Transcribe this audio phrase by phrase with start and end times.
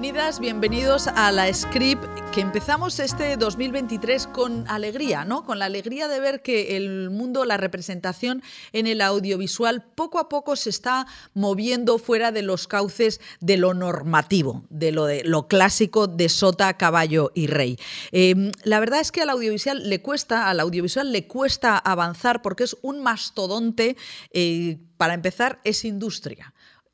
[0.00, 5.44] Bienvenidas, bienvenidos a la Script, que empezamos este 2023 con alegría, ¿no?
[5.44, 8.40] Con la alegría de ver que el mundo, la representación
[8.72, 13.74] en el audiovisual, poco a poco se está moviendo fuera de los cauces de lo
[13.74, 17.76] normativo, de lo, clásico de sota, caballo y rey.
[18.12, 22.62] Eh, la verdad es que al audiovisual le cuesta, al audiovisual le cuesta avanzar porque
[22.62, 23.96] es un mastodonte.
[24.30, 26.52] Eh, para empezar, es industria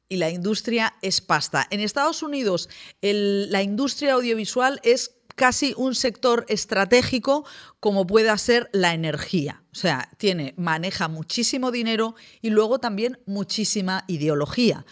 [0.09, 1.67] y la industria es pasta.
[1.71, 2.69] En Estados Unidos,
[3.01, 7.45] la industria audiovisual es casi un sector estratégico
[7.81, 9.63] como pueda ser la energía.
[9.73, 14.87] O sea, tiene, maneja muchísimo dinero y luego también muchísima ideología.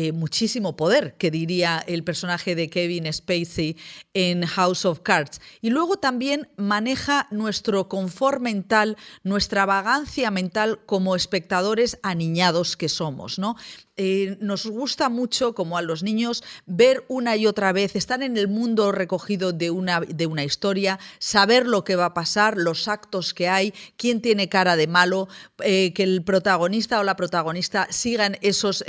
[0.00, 3.76] Eh, muchísimo poder, que diría el personaje de Kevin Spacey
[4.14, 5.40] en House of Cards.
[5.60, 13.40] Y luego también maneja nuestro confort mental, nuestra vagancia mental como espectadores aniñados que somos.
[13.40, 13.56] ¿no?
[13.98, 18.36] Eh, nos gusta mucho, como a los niños, ver una y otra vez, estar en
[18.36, 22.88] el mundo recogido de una, de una historia, saber lo que va a pasar, los
[22.88, 25.28] actos que hay, quién tiene cara de malo,
[25.64, 28.84] eh, que el protagonista o la protagonista sigan esos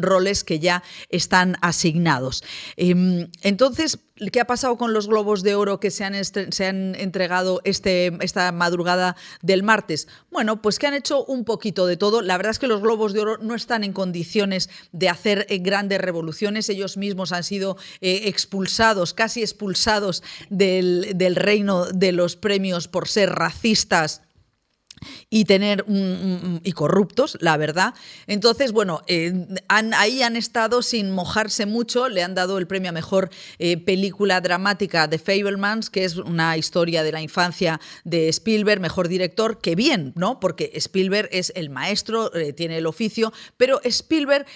[0.00, 2.42] roles que ya están asignados.
[2.76, 3.98] Em, entonces,
[4.32, 6.14] ¿Qué ha pasado con los globos de oro que se han,
[6.94, 10.08] entregado este, esta madrugada del martes?
[10.30, 12.22] Bueno, pues que han hecho un poquito de todo.
[12.22, 15.58] La verdad es que los globos de oro no están en condiciones de hacer eh,
[15.58, 16.70] grandes revoluciones.
[16.70, 23.30] Ellos mismos han sido eh, expulsados, casi expulsados del reino de los premios por ser
[23.30, 24.22] racistas
[25.30, 25.84] y tener
[26.62, 27.94] y corruptos, la verdad.
[28.26, 29.32] Entonces, bueno, eh,
[29.68, 34.40] ahí han estado sin mojarse mucho, le han dado el premio a mejor eh, película
[34.40, 39.74] dramática de Fablemans, que es una historia de la infancia de Spielberg, mejor director, que
[39.74, 40.40] bien, ¿no?
[40.40, 44.46] Porque Spielberg es el maestro, eh, tiene el oficio, pero Spielberg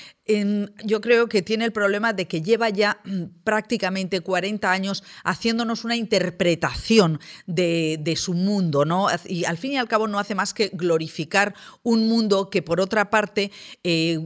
[0.85, 5.85] yo creo que tiene el problema de que lleva ya mm, prácticamente 40 años haciéndonos
[5.85, 9.07] una interpretación de, su mundo, ¿no?
[9.27, 12.81] Y al fin y al cabo no hace más que glorificar un mundo que por
[12.81, 13.53] otra parte
[13.85, 14.19] eh,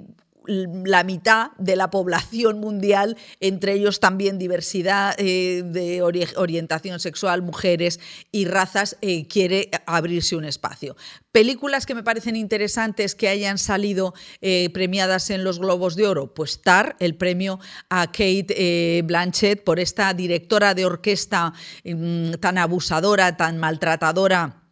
[0.46, 8.00] la mitad de la población mundial, entre ellos también diversidad eh, de orientación sexual, mujeres
[8.32, 10.96] y razas, eh, quiere abrirse un espacio.
[11.32, 16.32] Películas que me parecen interesantes que hayan salido eh, premiadas en los Globos de Oro,
[16.32, 21.52] pues Tar, el premio a Kate Blanchett por esta directora de orquesta
[21.84, 24.63] mm, tan abusadora, tan maltratadora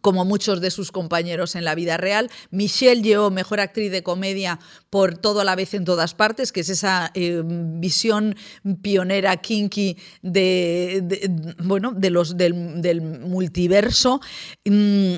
[0.00, 2.30] como muchos de sus compañeros en la vida real.
[2.50, 4.58] Michelle Yeoh, mejor actriz de comedia
[4.90, 8.36] por Todo a la vez en todas partes, que es esa eh, visión
[8.82, 11.30] pionera kinky de,
[11.62, 14.20] bueno, de los, del, del multiverso.
[14.64, 15.16] Mm,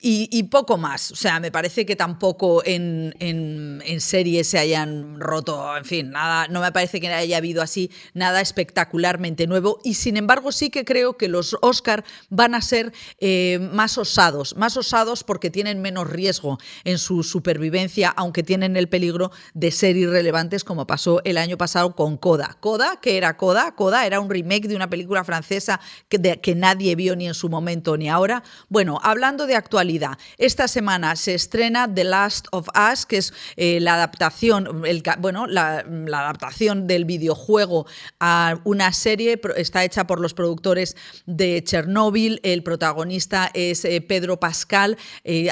[0.00, 1.10] y, poco más.
[1.10, 6.10] O sea, me parece que tampoco en, en, en, series se hayan roto, en fin,
[6.10, 9.80] nada, no me parece que haya habido así nada espectacularmente nuevo.
[9.82, 14.56] Y sin embargo, sí que creo que los Oscar van a ser eh, más osados,
[14.56, 19.96] más osados porque tienen menos riesgo en su supervivencia, aunque tienen el peligro de ser
[19.96, 22.56] irrelevantes, como pasó el año pasado con Coda.
[22.60, 26.94] Coda, que era Coda, Coda era un remake de una película francesa que, que nadie
[26.94, 28.44] vio ni en su momento ni ahora.
[28.68, 29.87] Bueno, hablando de actualidad,
[30.36, 34.82] esta semana se estrena The Last of Us, que es eh, la adaptación,
[35.18, 37.86] bueno, la, adaptación del videojuego
[38.20, 40.94] a una serie, está hecha por los productores
[41.24, 45.48] de Chernobyl, el protagonista es eh, Pedro Pascal, eh,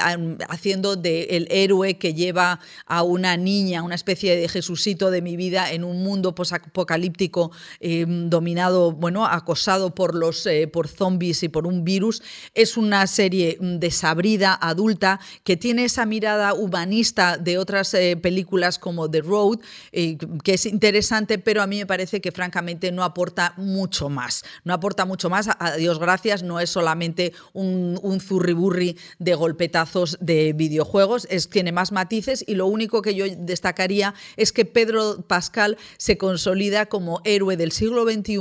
[0.49, 5.35] haciendo de el héroe que lleva a una niña, una especie de Jesucito de mi
[5.35, 11.83] vida en un mundo posapocalíptico dominado, bueno, acosado por los por zombies y por un
[11.83, 12.21] virus.
[12.53, 18.79] Es una serie de Sabrina adulta, que tiene esa mirada humanista de otras eh, películas
[18.79, 19.59] como The Road,
[19.91, 24.43] eh, que es interesante, pero a mí me parece que francamente no aporta mucho más.
[24.63, 30.17] No aporta mucho más, a Dios gracias, no es solamente un, un zurriburri de golpetazos
[30.19, 35.21] de videojuegos, es, tiene más matices y lo único que yo destacaría es que Pedro
[35.27, 38.37] Pascal se consolida como héroe del siglo XXI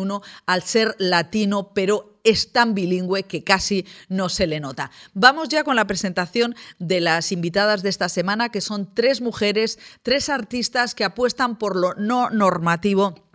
[0.46, 4.90] al ser latino, pero es tan bilingüe que casi no se le nota.
[5.14, 9.78] Vamos ya con la presentación de las invitadas de esta semana, que son tres mujeres,
[10.02, 13.25] tres artistas que apuestan por lo no normativo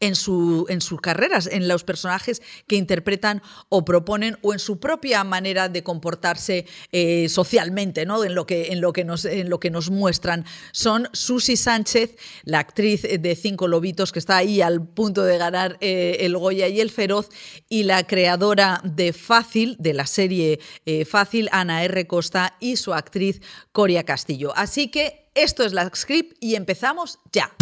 [0.00, 4.78] en, su, en sus carreras, en los personajes que interpretan o proponen o en su
[4.78, 8.24] propia manera de comportarse eh, socialmente, ¿no?
[8.24, 10.44] en, lo que, en, lo que nos, en lo que nos muestran.
[10.72, 15.76] Son Susi Sánchez, la actriz de Cinco Lobitos, que está ahí al punto de ganar
[15.80, 17.28] eh, el Goya y el Feroz,
[17.68, 22.06] y la creadora de Fácil, de la serie eh, Fácil, Ana R.
[22.06, 23.40] Costa, y su actriz
[23.72, 24.52] Coria Castillo.
[24.56, 27.52] Así que esto es la script y empezamos ya.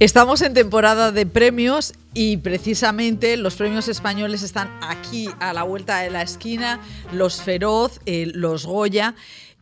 [0.00, 6.00] Estamos en temporada de premios y precisamente los premios españoles están aquí a la vuelta
[6.00, 6.78] de la esquina,
[7.12, 9.14] los Feroz, eh, los Goya.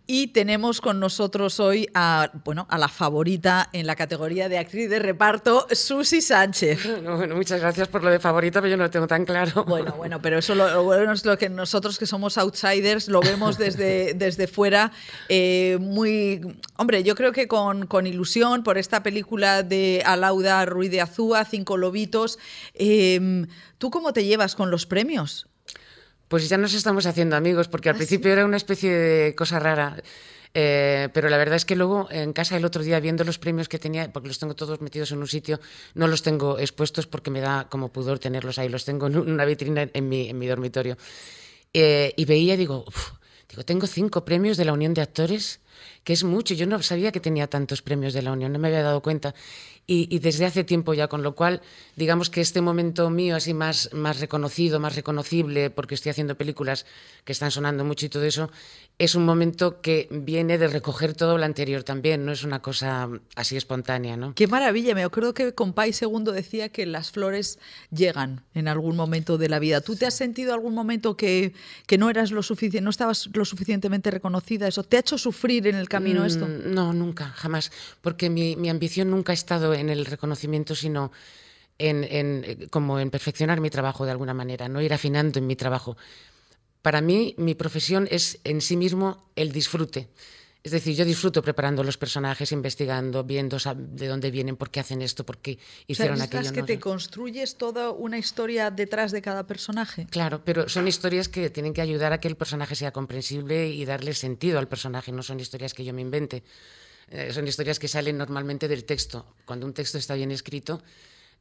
[0.07, 4.91] Y tenemos con nosotros hoy a, bueno, a la favorita en la categoría de actriz
[4.91, 7.03] de reparto, Susi Sánchez.
[7.03, 9.65] Bueno, muchas gracias por lo de favorita, pero yo no lo tengo tan claro.
[9.65, 13.59] Bueno, bueno, pero eso lo, bueno es lo que nosotros que somos outsiders lo vemos
[13.59, 14.93] desde, desde fuera
[15.29, 16.41] eh, muy...
[16.77, 21.45] Hombre, yo creo que con, con, ilusión por esta película de Alauda Ruiz de Azúa,
[21.45, 22.39] Cinco Lobitos.
[22.75, 23.47] Eh,
[23.79, 25.47] ¿Tú cómo te llevas con los premios?
[26.33, 29.59] Pues ya nos estamos haciendo amigos, porque al ¿Ah, principio era una especie de cosa
[29.59, 30.03] rara.
[30.55, 33.69] Eh, pero la verdad es que luego en casa el otro día viendo los premios
[33.69, 35.61] que tenía, porque los tengo todos metidos en un sitio,
[35.93, 39.45] no los tengo expuestos porque me da como pudor tenerlos ahí, los tengo en una
[39.45, 40.97] vitrina en mi, en mi dormitorio.
[41.75, 42.87] Eh, y veía, digo,
[43.51, 45.61] digo, tengo cinco premios de la Unión de Actores,
[46.03, 46.55] que es mucho.
[46.55, 49.35] Yo no sabía que tenía tantos premios de la Unión, no me había dado cuenta
[49.87, 51.61] y, desde hace tiempo ya, con lo cual,
[51.97, 56.87] digamos que este momento mío así más, más reconocido, más reconocible, porque estoy haciendo películas
[57.25, 58.51] que están sonando mucho y todo eso,
[58.99, 63.09] es un momento que viene de recoger todo lo anterior también, no es una cosa
[63.35, 64.17] así espontánea.
[64.17, 64.35] ¿no?
[64.35, 67.59] Qué maravilla, me acuerdo que Compay Segundo decía que las flores
[67.91, 69.81] llegan en algún momento de la vida.
[69.81, 71.53] ¿Tú te has sentido algún momento que,
[71.87, 74.69] que no eras lo suficiente, no estabas lo suficientemente reconocida?
[74.69, 76.47] ¿Eso te ha hecho sufrir en el camino esto?
[76.47, 81.13] Mm, no, nunca, jamás, porque mi, mi ambición nunca ha estado en el reconocimiento, sino
[81.79, 85.57] en, en, como en perfeccionar mi trabajo de alguna manera, no ir afinando en mi
[85.57, 85.97] trabajo.
[86.83, 90.09] Para mí, mi profesión es en sí mismo el disfrute.
[90.65, 95.03] Es decir, yo disfruto preparando los personajes, investigando, viendo de dónde vienen, por qué hacen
[95.03, 95.59] esto, por qué
[95.89, 96.53] hicieron o sea, aquello.
[96.53, 100.07] que te construyes toda una historia detrás de cada personaje.
[100.09, 103.85] Claro, pero son historias que tienen que ayudar a que el personaje sea comprensible y
[103.85, 106.45] darle sentido al personaje, no son historias que yo me invente.
[107.13, 109.27] Eh, son historias que salen normalmente del texto.
[109.45, 110.83] Cuando un texto está bien escrito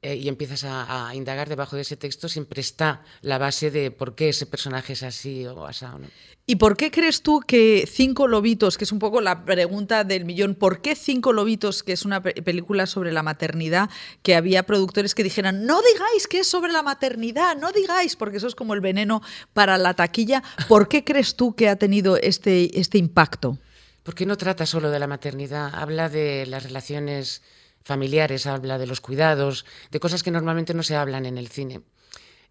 [0.01, 4.13] eh, y empiezas a, indagar debajo de ese texto, siempre está la base de por
[4.13, 5.99] qué ese personaje es así o asado.
[5.99, 6.07] ¿no?
[6.45, 10.25] ¿Y por qué crees tú que Cinco Lobitos, que es un poco la pregunta del
[10.25, 13.89] millón, ¿por qué Cinco Lobitos, que es una película sobre la maternidad,
[14.23, 18.37] que había productores que dijeran, no digáis que es sobre la maternidad, no digáis, porque
[18.37, 19.21] eso es como el veneno
[19.53, 23.57] para la taquilla, ¿por qué crees tú que ha tenido este, este impacto?
[24.03, 27.41] Porque no trata solo de la maternidad, habla de las relaciones
[27.83, 31.81] familiares, habla de los cuidados, de cosas que normalmente no se hablan en el cine.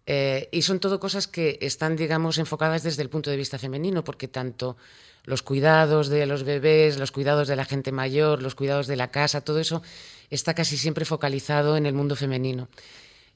[0.05, 4.03] Eh, y son todo cosas que están, digamos, enfocadas desde el punto de vista femenino,
[4.03, 4.77] porque tanto
[5.23, 9.11] los cuidados de los bebés, los cuidados de la gente mayor, los cuidados de la
[9.11, 9.83] casa, todo eso
[10.29, 12.67] está casi siempre focalizado en el mundo femenino.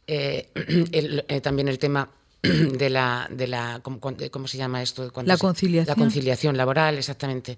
[0.07, 0.49] Eh,
[1.27, 2.09] eh, también el tema
[2.41, 5.11] de la, de la ¿cómo, se llama esto?
[5.23, 5.95] la conciliación.
[5.95, 7.57] La conciliación laboral, exactamente.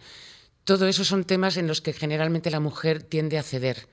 [0.68, 3.88] Todo eso son temas en los que generalmente la mujer tiende a ceder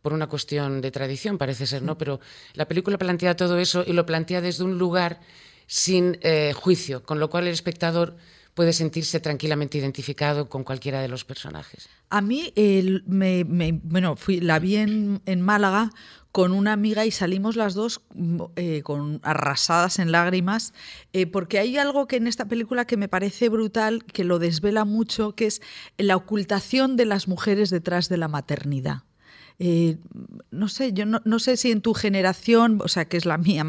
[0.00, 1.98] por una cuestión de tradición, parece ser, ¿no?
[1.98, 2.20] Pero
[2.54, 5.20] la película plantea todo eso y lo plantea desde un lugar
[5.66, 8.16] sin eh, juicio, con lo cual el espectador
[8.54, 11.86] puede sentirse tranquilamente identificado con cualquiera de los personajes.
[12.08, 12.50] A mí,
[13.04, 13.44] me,
[13.84, 15.90] bueno, fui, la vi en, en Málaga
[16.36, 20.74] con una amiga y salimos las dos mm, eh, con arrasadas en lágrimas,
[21.14, 24.84] eh, porque hay algo que en esta película que me parece brutal, que lo desvela
[24.84, 25.62] mucho, que es
[25.96, 29.04] la ocultación de las mujeres detrás de la maternidad.
[29.58, 29.96] Eh,
[30.50, 33.64] no sé, yo no, sé si en tu generación, o sea, que es la mía,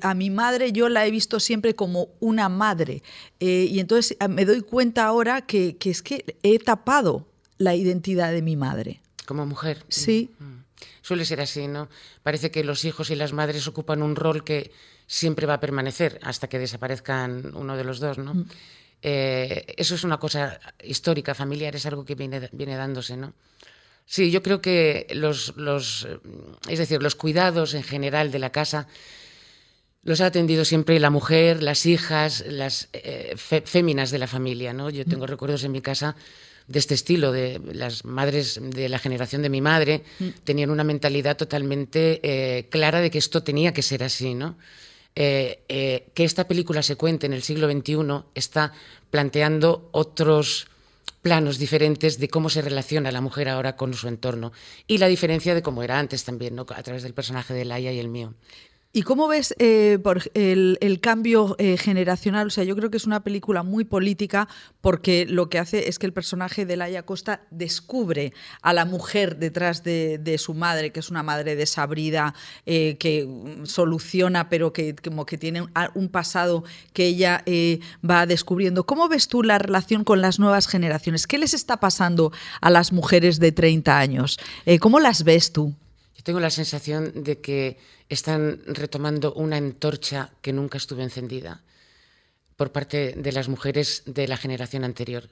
[0.00, 3.02] a mi madre yo la he visto siempre como una madre.
[3.40, 7.26] y entonces me doy cuenta ahora que, que, es que he tapado
[7.58, 9.00] la identidad de mi madre.
[9.26, 9.84] Como mujer.
[9.88, 10.30] Sí.
[10.38, 10.53] Mm
[11.02, 11.88] suele ser así, ¿no?
[12.22, 14.72] Parece que los hijos y las madres ocupan un rol que
[15.06, 18.34] siempre va a permanecer hasta que desaparezcan uno de los dos, ¿no?
[18.34, 18.46] Mm.
[19.02, 23.34] Eh, eso es una cosa histórica, familiar, es algo que viene, viene dándose, ¿no?
[24.06, 26.06] Sí, yo creo que los, los,
[26.68, 28.86] es decir, los cuidados en general de la casa
[30.02, 34.90] los ha atendido siempre la mujer, las hijas, las eh, féminas de la familia, ¿no?
[34.90, 35.28] Yo tengo mm.
[35.28, 36.16] recuerdos en mi casa
[36.66, 40.28] de este estilo, de las madres de la generación de mi madre, mm.
[40.44, 44.56] tenían una mentalidad totalmente eh, clara de que esto tenía que ser así, ¿no?
[45.16, 48.72] Eh, eh, que esta película se cuente en el siglo XXI está
[49.10, 50.66] planteando otros
[51.22, 54.52] planos diferentes de cómo se relaciona la mujer ahora con su entorno
[54.88, 56.66] y la diferencia de cómo era antes también, ¿no?
[56.68, 58.34] a través del personaje de Laia y el mío.
[58.96, 59.98] ¿Y cómo ves eh,
[60.34, 62.46] el, cambio eh, generacional?
[62.46, 64.46] O sea, yo creo que es una película muy política
[64.80, 68.32] porque lo que hace es que el personaje de Laia Costa descubre
[68.62, 72.36] a la mujer detrás de, su madre, que es una madre desabrida,
[72.66, 73.28] eh, que
[73.64, 77.42] soluciona, pero que como que tiene un, pasado que ella
[78.08, 78.86] va descubriendo.
[78.86, 81.26] ¿Cómo ves tú la relación con las nuevas generaciones?
[81.26, 84.38] ¿Qué les está pasando a las mujeres de 30 años?
[84.78, 85.74] ¿Cómo las ves tú?
[86.16, 87.76] Yo tengo la sensación de que
[88.08, 91.62] están retomando una antorcha que nunca estuvo encendida
[92.56, 95.28] por parte de las mujeres de la generación anterior.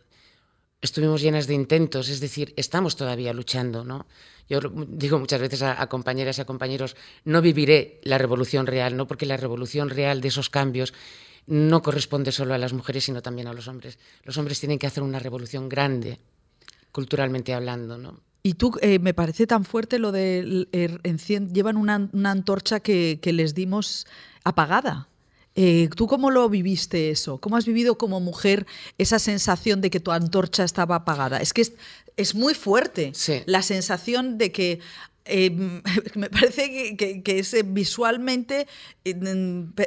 [0.80, 4.06] Estuvimos llenas de intentos, es decir, estamos todavía luchando, ¿no?
[4.48, 9.06] Yo digo muchas veces a, compañeras y a compañeros, no viviré la revolución real, ¿no?
[9.06, 10.92] Porque la revolución real de esos cambios
[11.46, 13.98] no corresponde solo a las mujeres, sino también a los hombres.
[14.24, 16.18] Los hombres tienen que hacer una revolución grande,
[16.90, 18.20] culturalmente hablando, ¿no?
[18.42, 21.00] Y tú, eh, me parece tan fuerte lo de er,
[21.52, 24.06] llevan una, antorcha que, les dimos
[24.42, 25.08] apagada.
[25.54, 27.38] Eh, ¿Tú cómo lo viviste eso?
[27.38, 28.66] ¿Cómo has vivido como mujer
[28.98, 31.38] esa sensación de que tu antorcha estaba apagada?
[31.38, 31.62] Es que
[32.16, 33.12] es, muy fuerte
[33.46, 34.80] la sensación de que
[35.24, 35.50] eh,
[36.14, 38.66] me parece que, es visualmente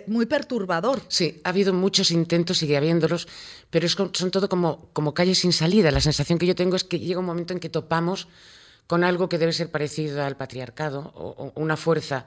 [0.08, 1.02] muy perturbador.
[1.08, 3.28] Sí, ha habido muchos intentos, sigue habiéndolos,
[3.70, 5.92] pero son todo como, como calles sin salida.
[5.92, 8.28] La sensación que yo tengo es que llega un momento en que topamos
[8.88, 12.26] con algo que debe ser parecido al patriarcado o, una fuerza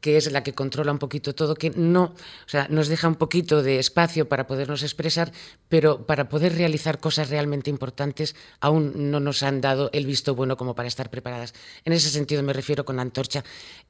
[0.00, 3.16] que es la que controla un poquito todo, que no, o sea, nos deja un
[3.16, 5.32] poquito de espacio para podernos expresar,
[5.68, 10.56] pero para poder realizar cosas realmente importantes aún no nos han dado el visto bueno
[10.56, 11.54] como para estar preparadas.
[11.84, 13.44] En ese sentido me refiero con la antorcha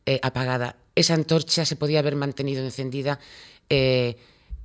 [0.07, 0.76] eh, apagada.
[0.95, 3.21] Esa antorcha se podía haber mantenido encendida
[3.69, 4.17] eh,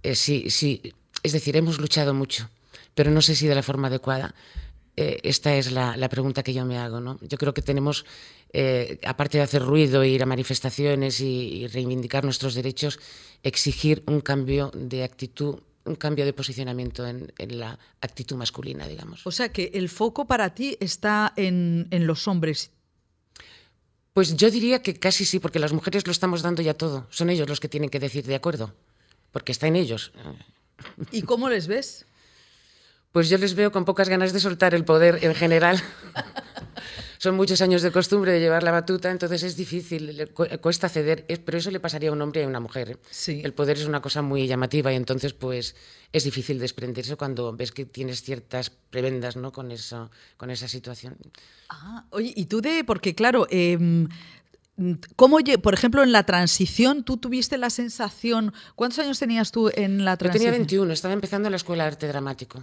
[0.02, 0.82] eh, sí, sí,
[1.22, 2.50] es decir, hemos luchado mucho,
[2.96, 4.34] pero no sé si de la forma adecuada.
[4.98, 7.02] Esta es la, pregunta que yo me hago.
[7.02, 7.20] ¿no?
[7.22, 8.06] Yo creo que tenemos,
[8.58, 13.00] eh, aparte de hacer ruido, ir a manifestaciones y, reivindicar nuestros derechos,
[13.44, 19.28] exigir un cambio de actitud un cambio de posicionamiento en, la actitud masculina, digamos.
[19.28, 22.72] O sea que el foco para ti está en, en los hombres.
[24.14, 27.06] Pues yo diría que casi sí, porque las mujeres lo estamos dando ya todo.
[27.12, 28.74] Son ellos los que tienen que decir de acuerdo,
[29.32, 30.12] porque está en ellos.
[31.12, 32.08] ¿Y cómo les ves?
[33.12, 35.80] Pues yo les veo con pocas ganas de soltar el poder en general.
[37.18, 40.30] Son muchos años de costumbre de llevar la batuta, entonces es difícil,
[40.62, 42.92] cuesta ceder, pero eso le pasaría a un hombre y a una mujer.
[42.92, 42.98] ¿eh?
[43.10, 43.42] Sí.
[43.44, 45.76] El poder es una cosa muy llamativa y entonces pues
[46.12, 49.52] es difícil desprenderse cuando ves que tienes ciertas prebendas ¿no?
[49.52, 51.18] con, eso, con esa situación.
[51.70, 54.08] Ah, oye, y tú de, porque claro, eh,
[55.16, 60.04] ¿Cómo, por ejemplo, en la transición, tú tuviste la sensación, ¿cuántos años tenías tú en
[60.04, 60.48] la transición?
[60.48, 62.62] Yo tenía 21, estaba empezando la escuela de arte dramático.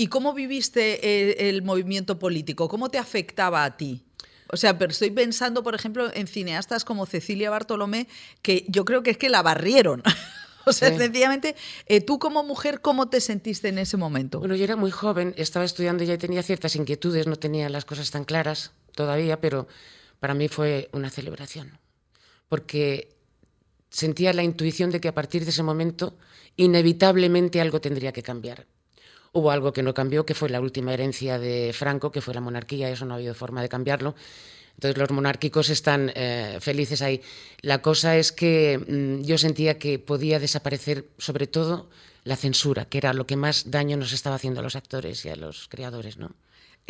[0.00, 2.68] ¿Y cómo viviste el, movimiento político?
[2.68, 4.04] ¿Cómo te afectaba a ti?
[4.46, 8.06] O sea, pero estoy pensando, por ejemplo, en cineastas como Cecilia Bartolomé,
[8.40, 10.04] que yo creo que es que la barrieron.
[10.66, 14.38] o sea, sencillamente, eh, tú como mujer, ¿cómo te sentiste en ese momento?
[14.38, 17.84] Bueno, yo era muy joven, estaba estudiando y ya tenía ciertas inquietudes, no tenía las
[17.84, 19.66] cosas tan claras todavía, pero
[20.20, 21.76] para mí fue una celebración,
[22.48, 23.16] porque
[23.90, 26.16] sentía la intuición de que a partir de ese momento
[26.54, 28.64] inevitablemente algo tendría que cambiar.
[29.32, 32.40] Hubo algo que no cambió, que fue la última herencia de Franco, que fue la
[32.40, 34.14] monarquía, eso no ha habido forma de cambiarlo.
[34.74, 37.20] Entonces los monárquicos están eh, felices ahí.
[37.62, 41.88] La cosa es que mm, yo sentía que podía desaparecer sobre todo
[42.22, 45.30] la censura, que era lo que más daño nos estaba haciendo a los actores y
[45.30, 46.30] a los creadores, ¿no?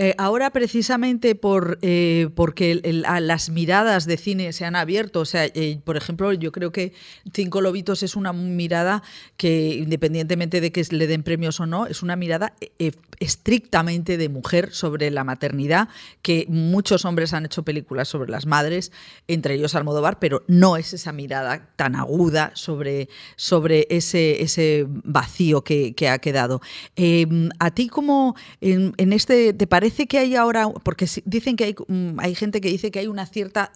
[0.00, 5.46] Eh, ahora precisamente por, eh, porque las miradas de cine se han abierto, o sea,
[5.46, 6.92] eh, por ejemplo, yo creo que
[7.34, 9.02] Cinco Lobitos es una mirada
[9.36, 12.54] que, independientemente de que le den premios o no, es una mirada
[13.18, 15.88] estrictamente de mujer sobre la maternidad,
[16.22, 18.92] que muchos hombres han hecho películas sobre las madres,
[19.26, 25.64] entre ellos Almodóvar, pero no es esa mirada tan aguda sobre, sobre ese, ese vacío
[25.64, 26.60] que, ha quedado.
[27.58, 31.64] ¿A ti cómo en, en este te parece parece que hay ahora, porque dicen que
[31.64, 33.72] hay, mm, hay gente que dice que hay una cierta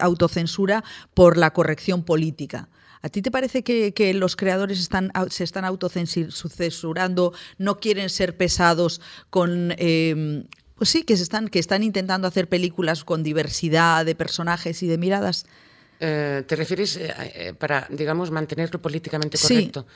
[0.00, 0.82] autocensura
[1.12, 2.68] por la corrección política.
[3.02, 9.02] ¿A ti te parece que, los creadores están, se están autocensurando, no quieren ser pesados
[9.28, 9.74] con...
[9.76, 10.44] Em,
[10.76, 14.86] pues sí, que, se están, que están intentando hacer películas con diversidad de personajes y
[14.86, 15.44] de miradas?
[16.00, 19.86] Eh, ¿Te refieres eh, eh, para, digamos, mantenerlo políticamente correcto?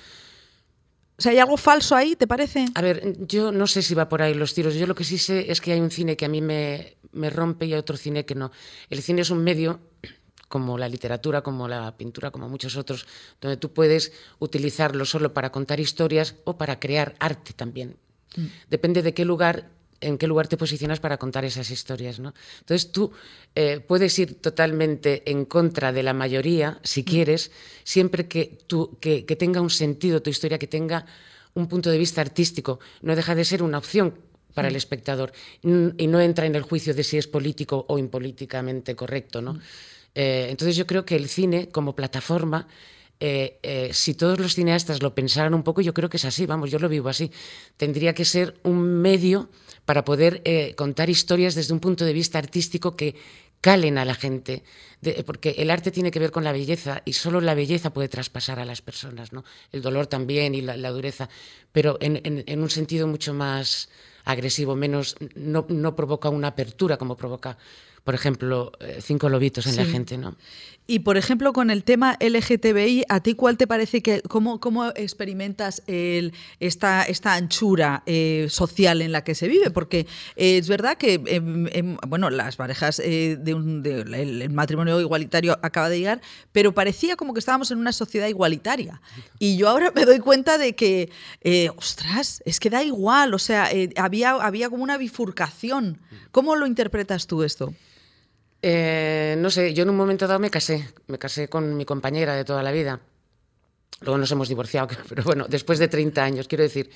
[1.19, 2.67] O sea, ¿hay algo falso ahí, te parece?
[2.75, 4.75] A ver, yo no sé si va por ahí los tiros.
[4.77, 7.29] Yo lo que sí sé es que hay un cine que a mí me, me
[7.29, 8.53] rompe y hay otro cine que no.
[8.89, 9.81] El cine es un medio
[10.49, 13.07] como la literatura, como la pintura, como muchos otros,
[13.41, 17.97] donde tú puedes utilizarlo solo para contar historias o para crear arte también.
[18.37, 18.47] Mm.
[18.71, 19.71] Depende de qué lugar
[20.01, 22.19] en qué lugar te posicionas para contar esas historias.
[22.21, 22.35] ¿no?
[22.61, 23.13] Entonces tú
[23.55, 27.05] eh, puedes ir totalmente en contra de la mayoría, si mm.
[27.05, 27.51] quieres,
[27.85, 31.07] siempre que, tú, que, tenga un sentido tu historia, que tenga
[31.55, 32.81] un punto de vista artístico.
[33.03, 34.15] No deja de ser una opción
[34.55, 34.77] para el mm.
[34.77, 39.43] espectador y no entra en el juicio de si es político o impolíticamente correcto.
[39.43, 39.55] ¿no?
[39.55, 39.61] Mm.
[40.15, 42.67] Eh, entonces yo creo que el cine como plataforma
[43.21, 46.71] eh, si todos los cineastas lo pensaran un poco, yo creo que es así, vamos,
[46.71, 47.31] yo lo vivo así.
[47.77, 49.49] Tendría que ser un medio
[49.85, 53.15] para poder eh, contar historias desde un punto de vista artístico que
[53.61, 54.63] calen a la gente,
[55.27, 58.61] porque el arte tiene que ver con la belleza y solo la belleza puede traspasar
[58.61, 59.45] a las personas, ¿no?
[59.73, 61.29] El dolor también y la, dureza,
[61.73, 63.89] pero en, un sentido mucho más
[64.25, 67.59] agresivo, menos, no, no provoca una apertura como provoca
[68.09, 70.35] por ejemplo, eh, cinco lobitos en la gente, ¿no?
[70.87, 74.87] Y por ejemplo, con el tema LGTBI, ¿a ti cuál te parece que, cómo, cómo
[74.97, 79.71] experimentas el, esta, esta anchura eh, social en la que se vive?
[79.71, 85.59] Porque eh, es verdad que, em, em, bueno, las parejas de un el matrimonio igualitario
[85.61, 86.23] acaba de llegar,
[86.53, 89.03] pero parecía como que estábamos en una sociedad igualitaria.
[89.39, 91.11] Y yo ahora me doy cuenta de que,
[91.77, 95.99] ostras, es que da igual, o sea, había, había como una bifurcación.
[96.31, 97.75] ¿Cómo lo interpretas tú esto?
[98.61, 102.35] Eh, no sé, yo en un momento dado me casé, me casé con mi compañera
[102.35, 103.01] de toda la vida.
[104.01, 106.91] Luego nos hemos divorciado, pero bueno, después de 30 años, quiero decir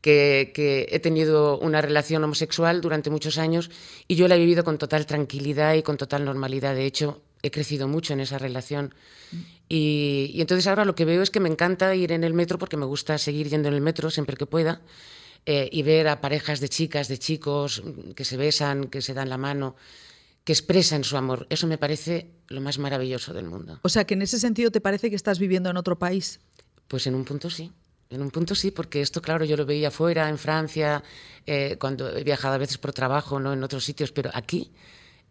[0.00, 3.70] que, he tenido una relación homosexual durante muchos años
[4.06, 6.74] y yo la he vivido con total tranquilidad y con total normalidad.
[6.74, 8.94] De hecho, he crecido mucho en esa relación.
[9.68, 12.76] Y, entonces ahora lo que veo es que me encanta ir en el metro porque
[12.76, 14.82] me gusta seguir yendo en el metro siempre que pueda.
[15.46, 17.82] Eh, y ver a parejas de chicas, de chicos
[18.16, 19.76] que se besan, que se dan la mano
[20.44, 21.46] que expresan su amor.
[21.50, 23.80] Eso me parece lo más maravilloso del mundo.
[23.82, 26.40] O sea, que en ese sentido te parece que estás viviendo en otro país.
[26.86, 27.72] Pues en un punto sí.
[28.10, 31.02] En un punto sí, porque esto, claro, yo lo veía fuera, en Francia,
[31.46, 34.70] eh, cuando he viajado a veces por trabajo, no en otros sitios, pero aquí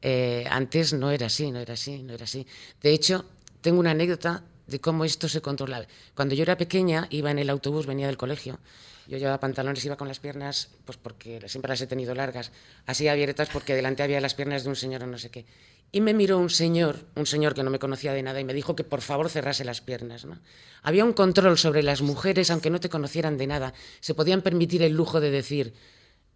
[0.02, 2.46] eh, antes no era así, no era así, no era así.
[2.82, 3.26] De hecho,
[3.62, 5.88] tengo una anécdota de cómo esto se controlaba.
[6.16, 8.60] Cuando yo era pequeña, iba en el autobús, venía del colegio,
[9.08, 12.52] yo llevaba pantalones, iba con las piernas, pues porque siempre las he tenido largas,
[12.86, 15.46] así abiertas porque delante había las piernas de un señor o no sé qué.
[15.92, 18.54] Y me miró un señor, un señor que no me conocía de nada, y me
[18.54, 20.26] dijo que por favor cerrase las piernas.
[20.26, 20.40] ¿no?
[20.82, 23.74] Había un control sobre las mujeres, aunque no te conocieran de nada.
[24.00, 25.74] Se podían permitir el lujo de decir,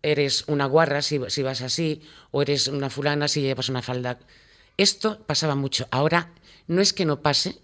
[0.03, 4.19] eres una guarra si, si vas así, o eres una fulana si llevas una falda.
[4.77, 5.87] Esto pasaba mucho.
[5.89, 6.33] Ahora
[6.67, 7.57] no es que no pase,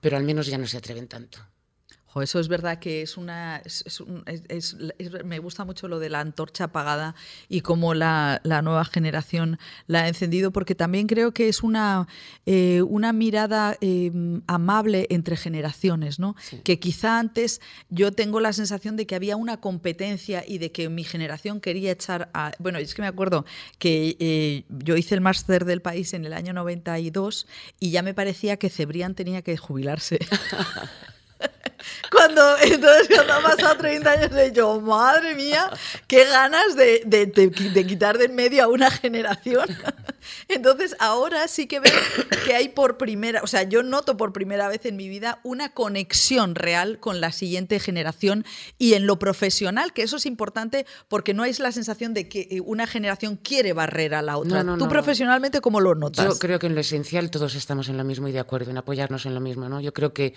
[0.00, 1.38] pero al menos ya no se atreven tanto
[2.16, 3.62] eso es verdad que es una.
[5.24, 7.14] me gusta mucho lo de la antorcha apagada
[7.48, 12.08] y cómo la, nueva generación la ha encendido, porque también creo que es una,
[12.46, 16.34] eh, una mirada em, amable entre generaciones, ¿no?
[16.64, 20.88] Que quizá antes yo tengo la sensación de que había una competencia y de que
[20.88, 22.52] mi generación quería echar a.
[22.58, 23.46] Bueno, es que me acuerdo
[23.78, 27.46] que eh, yo hice el máster del país en el año 92
[27.78, 30.18] y ya me parecía que Cebrián tenía que jubilarse.
[32.10, 35.70] Cuando, entonces, cuando ha pasado 30 años, he dicho, madre mía,
[36.06, 39.66] qué ganas de, de, de, quitar de en medio a una generación.
[40.48, 41.92] Entonces, ahora sí que veo
[42.44, 45.70] que hay por primera, o sea, yo noto por primera vez en mi vida una
[45.70, 48.44] conexión real con la siguiente generación
[48.78, 52.48] y en lo profesional, que eso es importante porque no hay la sensación de que
[52.50, 54.64] eh, una generación quiere barrer a la otra.
[54.78, 56.26] ¿Tú profesionalmente cómo lo notas?
[56.26, 58.78] Yo creo que en lo esencial todos estamos en lo mismo y de acuerdo, en
[58.78, 59.68] apoyarnos en lo mismo.
[59.68, 59.80] ¿no?
[59.80, 60.34] Yo creo que,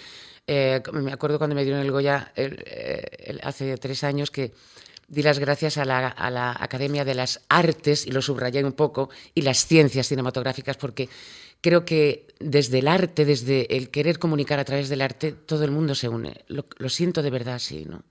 [0.48, 4.54] eh, me acuerdo cuando me dieron el Goya eh, hace tres años que
[5.08, 9.42] di las gracias a la, Academia de las Artes, y lo subrayé un poco, y
[9.42, 11.10] las ciencias cinematográficas, porque
[11.62, 15.72] creo que desde el arte, desde el querer comunicar a través del arte, todo el
[15.72, 16.42] mundo se une.
[16.48, 18.04] Lo, lo siento de verdad así, ¿no?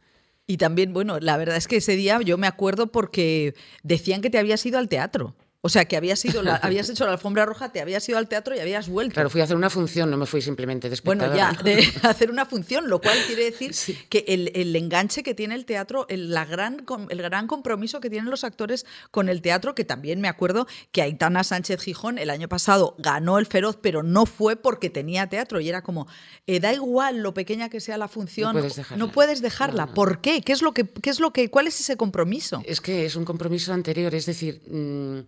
[0.46, 4.31] Y también, bueno, la verdad es que ese día yo me acuerdo porque decían que
[4.31, 5.35] te habías ido al teatro.
[5.64, 8.55] O sea, que habías, ido habías hecho la alfombra roja, te habías ido al teatro
[8.55, 9.14] y habías vuelto.
[9.14, 11.16] Claro, fui a hacer una función, no me fui simplemente después.
[11.16, 13.72] Bueno, ya, de hacer una función, lo cual quiere decir
[14.09, 18.29] que el, enganche que tiene el teatro, el, la gran, el gran compromiso que tienen
[18.29, 22.48] los actores con el teatro, que también me acuerdo que Aitana Sánchez Gijón el año
[22.48, 26.09] pasado ganó el Feroz, pero no fue porque tenía teatro y era como,
[26.48, 28.57] eh, da igual lo pequeña que sea la función,
[28.96, 29.94] no puedes dejarla.
[29.94, 30.42] ¿Por qué?
[30.42, 32.62] ¿Qué es, lo que, ¿Qué es lo que, cuál es ese compromiso?
[32.66, 34.61] Es que es un compromiso anterior, es decir...
[34.68, 35.20] Mm,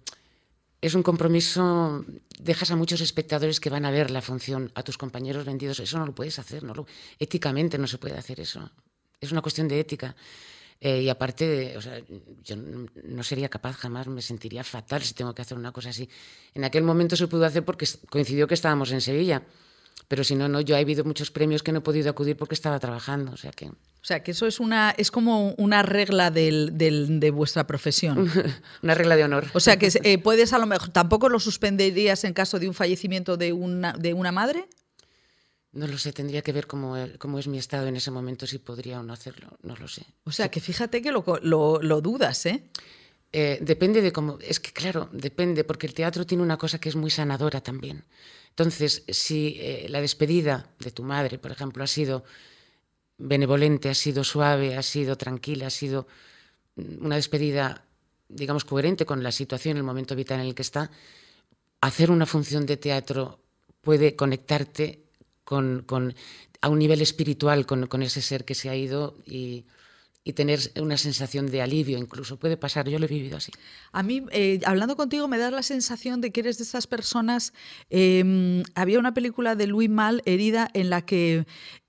[0.85, 2.05] es un compromiso,
[2.39, 5.99] dejas a muchos espectadores que van a ver la función, a tus compañeros vendidos, eso
[5.99, 6.87] no lo puedes hacer, no lo,
[7.19, 8.71] éticamente no se puede hacer eso,
[9.19, 10.15] es una cuestión de ética.
[10.81, 11.99] Eh, y aparte, o sea,
[12.45, 16.07] yo no sería capaz jamás, me sentiría fatal si tengo que hacer una cosa así.
[16.53, 19.43] En aquel momento se pudo hacer porque coincidió que estábamos en Sevilla,
[20.09, 22.55] Pero si no, no, yo he habido muchos premios que no he podido acudir porque
[22.55, 23.71] estaba trabajando, o sea que...
[24.05, 28.31] O sea, que eso es una es como una regla del, del, de vuestra profesión.
[28.83, 29.47] una regla de honor.
[29.55, 32.75] O sea, que eh, puedes a lo mejor, ¿tampoco lo suspenderías en caso de un
[32.75, 34.69] fallecimiento de una, de una madre?
[35.73, 38.59] No lo sé, tendría que ver cómo, cómo, es mi estado en ese momento, si
[38.59, 40.05] podría o no hacerlo, no lo sé.
[40.25, 42.63] O sea, que fíjate que lo, lo, lo dudas, ¿eh?
[43.33, 43.57] ¿eh?
[43.63, 46.95] Depende de cómo, es que claro, depende, porque el teatro tiene una cosa que es
[46.95, 48.05] muy sanadora también.
[48.51, 52.23] Entonces, si eh, la despedida de tu madre, por ejemplo, ha sido
[53.19, 56.07] benevolente, ha sido suave, ha sido tranquila, ha sido
[56.77, 57.85] una despedida,
[58.29, 60.91] digamos, coherente con la situación, el momento vital en el que está,
[61.81, 63.41] hacer una función de teatro
[63.81, 65.05] puede conectarte
[65.45, 66.15] con, con
[66.61, 69.67] a un nivel espiritual con, con, ese ser que se ha ido y,
[70.25, 72.39] y tener una sensación de alivio incluso.
[72.39, 73.53] Puede pasar, yo lo he vivido así.
[73.93, 77.53] A mí, eh, hablando contigo, me da la sensación de que eres de esas personas...
[77.91, 81.47] Eh, había una película de Louis Mal, Herida, en la que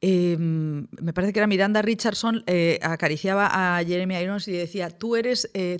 [0.08, 5.16] eh, me parece que era Miranda Richardson, eh, acariciaba a Jeremy Irons y decía, tú
[5.16, 5.80] eres, eh,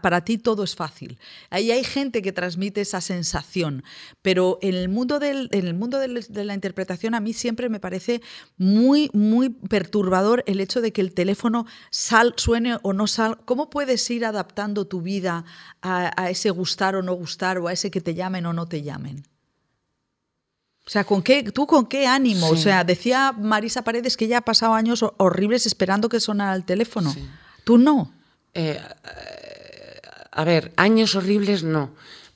[0.00, 1.18] para, ti todo es fácil.
[1.50, 3.84] Ahí hay gente que transmite esa sensación,
[4.22, 7.80] pero en el mundo, del, en el mundo de la interpretación a mí siempre me
[7.80, 8.22] parece
[8.56, 13.70] muy, muy perturbador el hecho de que el teléfono sal, suene o no sal, ¿cómo
[13.70, 15.44] puedes ir adaptando tu vida
[15.82, 18.66] a, a, ese gustar o no gustar o a ese que te llamen o no
[18.66, 19.24] te llamen?
[20.86, 22.48] O sea, ¿con qué, ¿tú con qué ánimo?
[22.48, 22.52] Sí.
[22.52, 26.64] O sea, decía Marisa Paredes que ya ha pasado años horribles esperando que sonara el
[26.64, 27.12] teléfono.
[27.12, 27.28] Sí.
[27.64, 28.12] ¿Tú no?
[28.54, 28.80] Eh,
[30.32, 31.90] a ver, años horribles no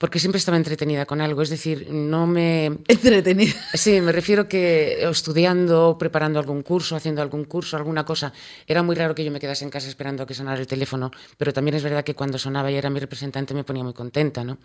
[0.05, 2.67] porque siempre estaba entretenida con algo, es decir, no me...
[2.89, 3.55] Entretenida.
[3.73, 8.31] Sí, me refiero que estudiando, preparando algún curso, haciendo algún curso, alguna cosa,
[8.67, 11.11] era muy raro que yo me quedase en casa esperando a que sonara el teléfono,
[11.39, 14.45] pero también es verdad que cuando sonaba y era mi representante me ponía muy contenta,
[14.45, 14.59] ¿no?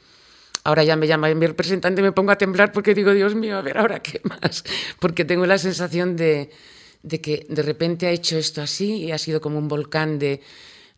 [0.66, 3.60] Ahora ya me llama mi representante y me pongo a temblar porque digo, Dios mío,
[3.60, 4.66] a ver, ahora qué más,
[5.00, 6.50] porque tengo la sensación de,
[7.02, 10.42] de que de repente ha hecho esto así y ha sido como un volcán de,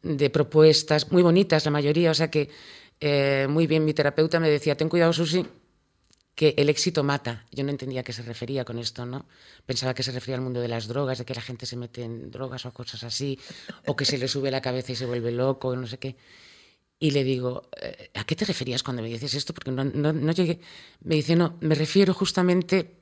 [0.02, 2.50] de propuestas, muy bonitas la mayoría, o sea que
[3.02, 5.46] eh, muy bien, mi terapeuta me decía, ten cuidado, Susi,
[6.36, 7.46] que el éxito mata.
[7.52, 9.26] Yo no entendía a qué se refería con esto, ¿no?
[9.66, 12.04] Pensaba que se refería al mundo de las drogas, de que la gente se mete
[12.04, 13.40] en drogas o cosas así,
[13.88, 16.16] o que se le sube la cabeza y se vuelve loco, no sé qué.
[17.00, 19.54] Y le digo, eh, ¿a qué te referías cuando me dices esto?
[19.54, 20.60] Porque no, no, no llegué.
[21.02, 23.02] Me dice, no, me refiero justamente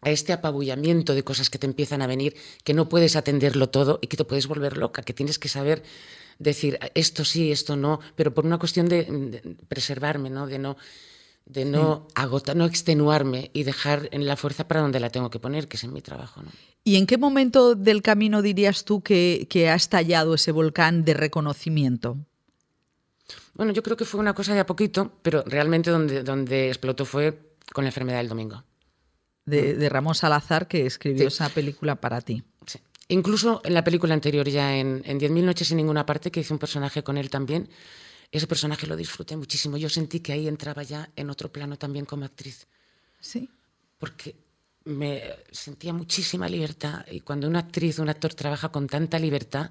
[0.00, 3.98] a este apabullamiento de cosas que te empiezan a venir, que no puedes atenderlo todo
[4.00, 5.82] y que te puedes volver loca, que tienes que saber
[6.38, 10.46] decir esto sí, esto no, pero por una cuestión de, de preservarme, ¿no?
[10.46, 10.76] de no,
[11.44, 12.12] de no sí.
[12.14, 15.76] agotar, no extenuarme y dejar en la fuerza para donde la tengo que poner, que
[15.76, 16.42] es en mi trabajo.
[16.42, 16.50] ¿no?
[16.84, 21.14] ¿Y en qué momento del camino dirías tú que, que ha estallado ese volcán de
[21.14, 22.18] reconocimiento?
[23.54, 27.04] Bueno, yo creo que fue una cosa de a poquito, pero realmente donde, donde explotó
[27.04, 28.62] fue con la enfermedad del domingo.
[29.44, 31.34] De, de Ramón Salazar, que escribió sí.
[31.34, 32.44] esa película para ti.
[32.66, 32.78] Sí.
[33.08, 36.40] Incluso en la película anterior, ya en, en Diez mil noches en ninguna parte, que
[36.40, 37.68] hice un personaje con él también,
[38.30, 39.78] ese personaje lo disfruté muchísimo.
[39.78, 42.66] Yo sentí que ahí entraba ya en otro plano también como actriz.
[43.20, 43.48] Sí.
[43.98, 44.36] Porque
[44.84, 49.70] me sentía muchísima libertad y cuando una actriz, un actor trabaja con tanta libertad,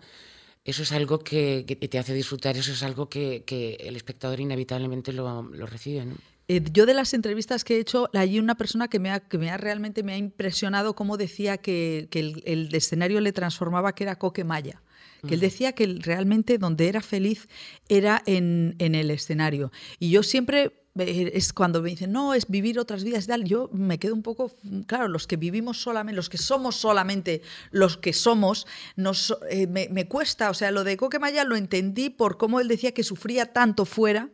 [0.66, 4.40] eso es algo que, que te hace disfrutar, eso es algo que, que el espectador
[4.40, 6.06] inevitablemente lo, lo recibe.
[6.06, 6.16] ¿no?
[6.48, 9.38] Eh, yo de las entrevistas que he hecho, hay una persona que me ha, que
[9.38, 13.94] me ha realmente me ha impresionado cómo decía que, que el, el, escenario le transformaba,
[13.94, 14.82] que era Coque Maya.
[15.28, 17.50] Que él decía que realmente donde era feliz
[17.90, 19.72] era en, en el escenario.
[20.00, 20.72] Y yo siempre
[21.06, 24.24] es cuando me dicen, no, es vivir otras vidas y tal, yo me quedo un
[24.24, 24.52] poco,
[24.88, 29.90] claro, los que vivimos solamente, los que somos solamente los que somos, nos, eh, me,
[29.90, 33.54] me, cuesta, o sea, lo de Coquemaya lo entendí por cómo él decía que sufría
[33.54, 34.30] tanto fuera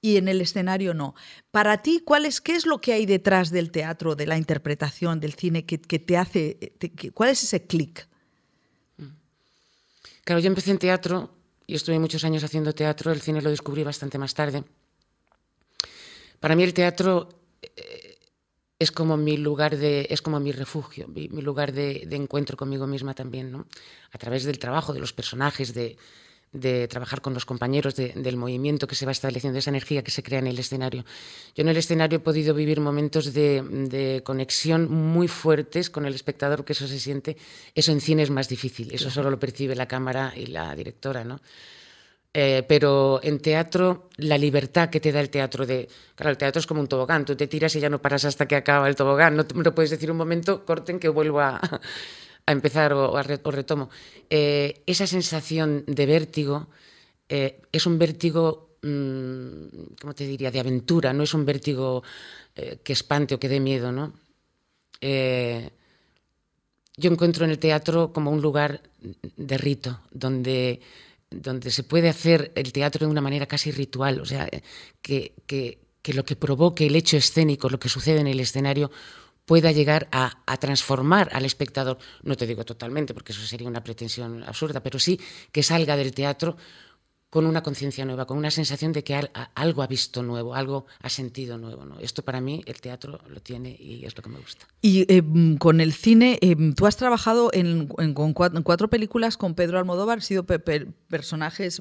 [0.00, 1.14] y en el escenario no.
[1.50, 5.20] Para ti, ¿cuál es, ¿qué es lo que hay detrás del teatro, de la interpretación,
[5.20, 8.08] del cine, que, te hace, que, cuál es ese clic?
[10.24, 11.34] Claro, yo empecé en teatro
[11.66, 14.64] y estuve muchos años haciendo teatro, el cine lo descubrí bastante más tarde.
[16.38, 17.28] Para mí el teatro
[17.62, 18.18] eh,
[18.78, 22.56] es como mi lugar de, es como mi refugio, mi, mi lugar de, de, encuentro
[22.56, 23.66] conmigo misma también, ¿no?
[24.12, 25.96] A través del trabajo, de los personajes, de,
[26.52, 30.10] de trabajar con los compañeros, de, del movimiento que se va estableciendo, esa energía que
[30.10, 31.04] se crea en el escenario.
[31.54, 36.14] Yo en el escenario he podido vivir momentos de, de conexión muy fuertes con el
[36.14, 37.36] espectador, que eso se siente,
[37.74, 41.24] eso en cine es más difícil, eso solo lo percibe la cámara y la directora,
[41.24, 41.40] ¿no?
[42.34, 45.88] Eh, pero en teatro, la libertad que te da el teatro de...
[46.14, 48.46] Claro, el teatro es como un tobogán, tú te tiras y ya no paras hasta
[48.46, 51.60] que acaba el tobogán, no, no puedes decir un momento, corten que vuelvo a,
[52.48, 53.12] a empezar o,
[53.52, 53.90] retomo,
[54.30, 56.68] eh, esa sensación de vértigo
[57.28, 62.02] eh, es un vértigo, mmm, ¿cómo te diría?, de aventura, no es un vértigo
[62.56, 64.14] eh, que espante o que dé miedo, ¿no?
[65.00, 65.70] yo
[67.12, 68.82] encuentro en el teatro como un lugar
[69.36, 70.80] de rito, donde,
[71.30, 74.48] donde se puede hacer el teatro de una manera casi ritual, o sea,
[75.00, 78.90] que, que, que lo que provoque el hecho escénico, lo que sucede en el escenario,
[79.48, 83.82] pueda llegar a, a, transformar al espectador, no te digo totalmente, porque eso sería una
[83.82, 85.18] pretensión absurda, pero sí
[85.52, 86.58] que salga del teatro
[87.30, 91.10] con una conciencia nueva, con una sensación de que algo ha visto nuevo, algo ha
[91.10, 91.84] sentido nuevo.
[91.84, 91.98] ¿no?
[92.00, 94.66] Esto para mí el teatro lo tiene y es lo que me gusta.
[94.80, 95.22] Y eh,
[95.58, 99.54] con el cine, eh, tú has trabajado en, en, con cuatro, en, cuatro, películas con
[99.54, 101.80] Pedro Almodóvar, sido pe pe personajes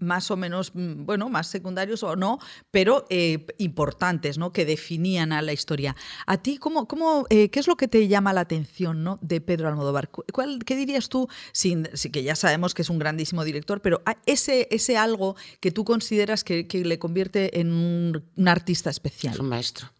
[0.00, 2.38] más o menos, bueno, más secundarios o no,
[2.70, 4.52] pero eh, importantes, ¿no?
[4.52, 5.94] que definían a la historia.
[6.26, 9.18] ¿A ti cómo, cómo, qué es lo que te llama la atención ¿no?
[9.20, 10.08] de Pedro Almodóvar?
[10.10, 14.68] ¿Cuál, ¿Qué dirías tú, sin, que ya sabemos que es un grandísimo director, pero ese,
[14.70, 19.34] ese algo que tú consideras que, le convierte en un, artista especial?
[19.34, 19.90] Es un maestro.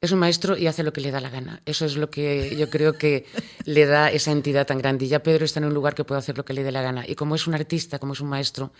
[0.00, 1.62] Es un maestro y hace lo que le da la gana.
[1.66, 3.26] Eso es lo que yo creo que
[3.64, 5.04] le da esa entidad tan grande.
[5.04, 6.82] Y ya Pedro está en un lugar que puede hacer lo que le dé la
[6.82, 7.04] gana.
[7.06, 8.72] Y como es un artista, como es un maestro,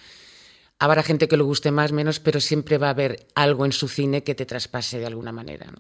[0.79, 3.89] habrá gente que lo guste más, menos, pero siempre va a haber algo en su
[3.89, 5.73] cine que te traspase de alguna manera.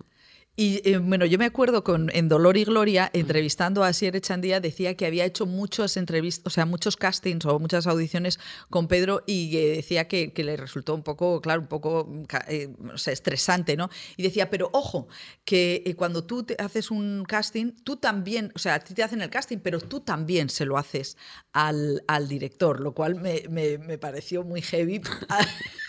[0.59, 4.59] Y eh, bueno, yo me acuerdo con, en Dolor y Gloria, entrevistando a Asier Echandía,
[4.59, 8.41] decía que había hecho muchas entrevistas, o sea, muchos castings o muchas audiciones
[8.71, 12.11] con Pedro y eh, decía que, que, le resultó un poco, claro, un poco
[12.49, 13.91] eh, o sea, estresante, ¿no?
[14.17, 15.09] Y decía, pero ojo,
[15.45, 19.03] que eh, cuando tú te haces un casting, tú también, o sea, a ti te
[19.03, 21.19] hacen el casting, pero tú también se lo haces
[21.53, 25.03] al, al director, lo cual me, me, me pareció muy heavy.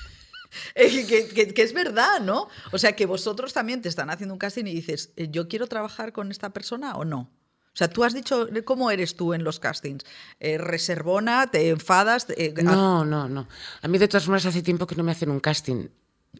[0.75, 2.47] que, que, que, es verdad, ¿no?
[2.71, 5.67] O sea, que vosotros también te están haciendo un casting y dices, eh, ¿yo quiero
[5.67, 7.29] trabajar con esta persona o no?
[7.77, 10.03] O sea, tú has dicho, ¿cómo eres tú en los castings?
[10.39, 11.45] Eh, ¿Reservona?
[11.45, 12.25] ¿Te enfadas?
[12.35, 13.47] Eh, no, no, no.
[13.83, 15.87] A mí de todas formas hace tiempo que no me hacen un casting.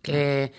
[0.05, 0.51] Eh,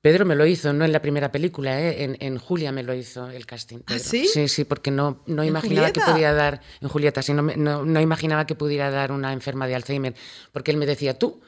[0.00, 2.02] Pedro me lo hizo, no en la primera película, ¿eh?
[2.02, 3.80] en, en, Julia me lo hizo el casting.
[3.80, 4.00] Pedro.
[4.00, 4.26] ¿Ah, sí?
[4.26, 6.06] Sí, sí, porque no, no imaginaba Julieta?
[6.06, 9.66] que podía dar, en Julieta, sí, no, no, no, imaginaba que pudiera dar una enferma
[9.66, 10.14] de Alzheimer,
[10.50, 11.42] porque él me decía, tú,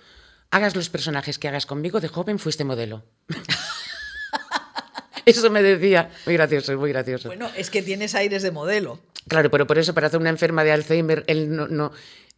[0.50, 3.04] hagas los personajes que hagas conmigo, de joven fuiste modelo.
[5.26, 7.28] eso me decía, muy gracioso, muy gracioso.
[7.28, 9.00] Bueno, es que tienes aires de modelo.
[9.28, 11.92] Claro, pero por eso, para hacer una enferma de Alzheimer, él no, no,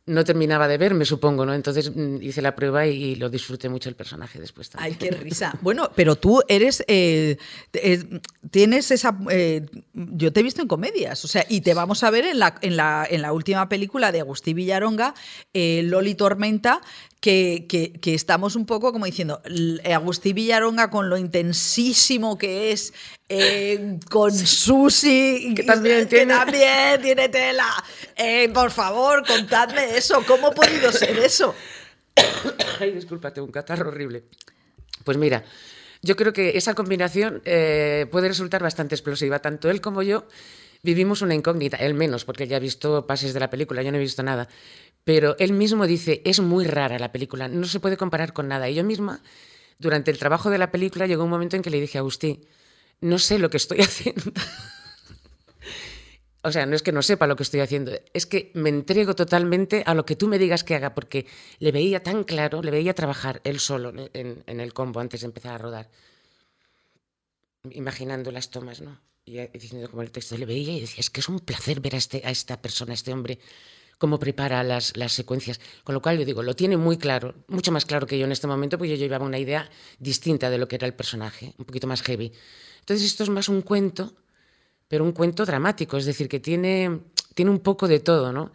[0.07, 1.53] no terminaba de verme, supongo, ¿no?
[1.53, 4.93] Entonces mm, hice la prueba y, lo disfruté mucho el personaje después también.
[4.93, 5.53] Ay, qué risa.
[5.63, 7.37] Bueno, pero tú eres, eh,
[7.73, 12.05] eh, tienes esa, eh, yo te he visto en comedias, o sea, y te vamos
[12.05, 15.15] a ver en la, en la, en la última película de Agustín Villaronga,
[15.53, 16.81] Loli Tormenta,
[17.21, 19.43] que, que, que, estamos un poco como diciendo,
[19.85, 22.93] Agustín Villaronga con lo intensísimo que es,
[23.29, 26.35] eh, con Susi, que también, que tiene...
[26.35, 27.85] también tiene tela.
[28.17, 31.55] Eh, por favor, contadme eso, ¿cómo ha podido ser eso?
[32.81, 34.25] Ay, disculpa, tengo un catarro horrible.
[35.05, 35.45] Pues mira,
[36.03, 40.27] yo creo que esa combinación eh, puede resultar bastante explosiva, tanto él como yo
[40.83, 43.99] vivimos una incógnita, él menos, porque ya ha visto pases de la película, yo no
[43.99, 44.49] he visto nada.
[45.07, 48.69] Pero él mismo dice, es muy rara la película, no se puede comparar con nada.
[48.69, 49.23] Y yo misma,
[49.79, 52.45] durante el trabajo de la película, llegó un momento en que le dije a Agustín,
[53.01, 54.33] no sé lo que estoy haciendo.
[56.43, 59.15] o sea, no es que no sepa lo que estoy haciendo, es que me entrego
[59.15, 61.29] totalmente a lo que tú me digas que haga, porque
[61.61, 65.55] le veía tan claro, le veía trabajar él solo en, el combo antes de empezar
[65.55, 65.89] a rodar,
[67.71, 69.01] imaginando las tomas, ¿no?
[69.25, 71.95] Y diciendo como el texto, le veía y decía, es que es un placer ver
[71.95, 73.39] a, este, a esta persona, a este hombre,
[73.99, 75.61] cómo prepara las, las, secuencias.
[75.85, 78.33] Con lo cual yo digo, lo tiene muy claro, mucho más claro que yo en
[78.33, 81.65] este momento, porque yo llevaba una idea distinta de lo que era el personaje, un
[81.65, 82.33] poquito más heavy.
[82.81, 84.15] Entonces esto es más un cuento,
[84.89, 87.01] pero un cuento dramático, es decir, que tiene,
[87.35, 88.53] tiene un poco de todo, ¿no?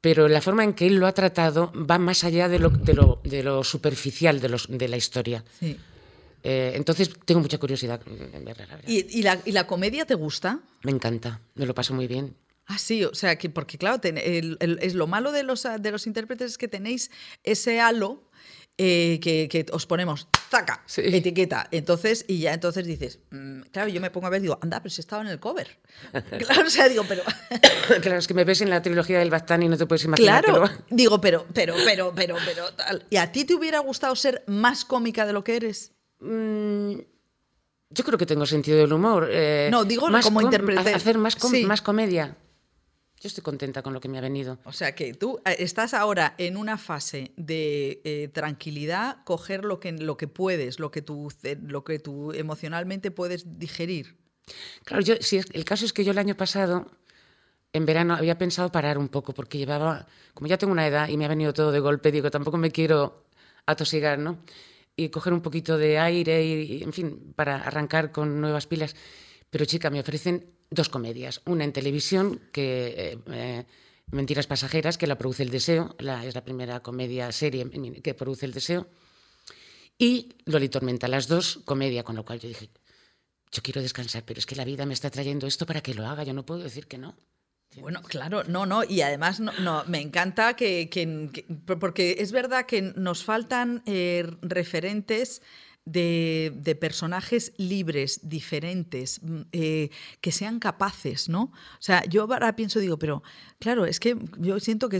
[0.00, 2.92] Pero la forma en que él lo ha tratado va más allá de lo, de
[2.92, 5.44] lo, de lo superficial de, los, de la historia.
[5.58, 5.78] Sí.
[6.42, 8.66] Eh, entonces tengo mucha curiosidad en verla.
[8.66, 10.60] La ¿Y, y, la, ¿Y la comedia te gusta?
[10.82, 12.36] Me encanta, me lo paso muy bien.
[12.66, 15.66] Ah, sí, o sea, que porque claro, ten, el, el, es lo malo de los,
[15.78, 17.10] de los intérpretes es que tenéis
[17.42, 18.30] ese halo
[18.76, 21.02] eh, que, que, os ponemos, zaca, sí.
[21.04, 21.68] etiqueta.
[21.70, 24.90] Entonces, y ya entonces dices, mmm, claro, yo me pongo a ver, digo, anda, pero
[24.90, 25.78] si estaba en el cover.
[26.38, 27.22] claro, o sea, digo, pero.
[28.02, 30.44] claro, es que me ves en la trilogía del Bastán y no te puedes imaginar.
[30.44, 33.06] Claro, digo, pero, pero, pero, pero, pero, tal.
[33.10, 35.92] ¿Y a ti te hubiera gustado ser más cómica de lo que eres?
[36.18, 36.94] Mm,
[37.90, 39.28] yo creo que tengo sentido del humor.
[39.30, 40.94] Eh, no, digo más como intérprete.
[40.94, 41.64] Hacer más, com sí.
[41.64, 42.36] más comedia.
[43.24, 44.58] Yo estoy contenta con lo que me ha venido.
[44.64, 49.80] O sea que tú eh, estás ahora en una fase de eh, tranquilidad, coger lo
[49.80, 51.32] que, lo que puedes, lo que, tú,
[51.62, 54.18] lo que tú emocionalmente puedes digerir.
[54.84, 56.86] Claro, yo, si es, el caso es que yo el año pasado,
[57.72, 61.16] en verano, había pensado parar un poco, porque llevaba, como ya tengo una edad y
[61.16, 63.24] me ha venido todo de golpe, digo, tampoco me quiero
[63.64, 64.40] atosigar, ¿no?
[64.96, 68.94] Y coger un poquito de aire y, en fin, para arrancar con nuevas pilas
[69.54, 71.40] pero chica, me ofrecen dos comedias.
[71.46, 73.64] Una en televisión, que eh, eh,
[74.10, 77.68] Mentiras Pasajeras, que la produce El Deseo, la, es la primera comedia serie
[78.02, 78.86] que produce El Deseo,
[79.98, 82.70] y Loli Tormenta, las dos comedia, con lo cual yo dije,
[83.50, 86.06] yo quiero descansar, pero es que la vida me está trayendo esto para que lo
[86.06, 87.16] haga, yo no puedo decir que no.
[87.80, 90.88] Bueno, claro, no, no, y además no, no me encanta que,
[91.80, 95.42] porque es verdad que nos faltan eh, referentes
[95.84, 101.44] de, personajes libres, diferentes, mm, eh, que sean capaces, ¿no?
[101.44, 103.22] O sea, yo ahora pienso, digo, pero
[103.58, 104.98] claro, es que yo siento que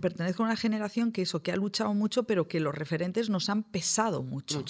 [0.00, 3.48] pertenezco a una generación que eso, que ha luchado mucho, pero que los referentes nos
[3.48, 4.64] han pesado mucho.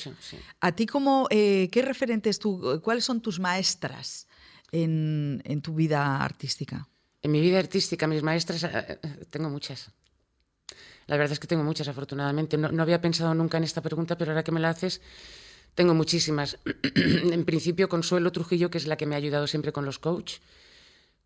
[0.61, 4.27] A ti, como, eh, ¿qué referentes tú, cuáles son tus maestras
[4.71, 6.89] en, tu vida artística?
[7.21, 8.99] En mi vida artística, mis maestras, eh,
[9.31, 9.93] tengo muchas.
[11.07, 12.57] La verdad es que tengo muchas, afortunadamente.
[12.57, 15.01] No, no, había pensado nunca en esta pregunta, pero ahora que me la haces,
[15.75, 16.59] tengo muchísimas.
[16.95, 20.35] en principio, Consuelo Trujillo, que es la que me ha ayudado siempre con los coach.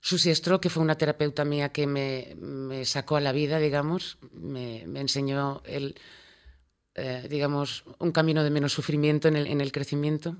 [0.01, 4.19] Susi Estro, que fue una terapeuta mía que me, me sacó a la vida, digamos,
[4.33, 5.97] me, me enseñó el,
[6.95, 10.37] eh, digamos, un camino de menos sufrimiento en el, en el crecimiento.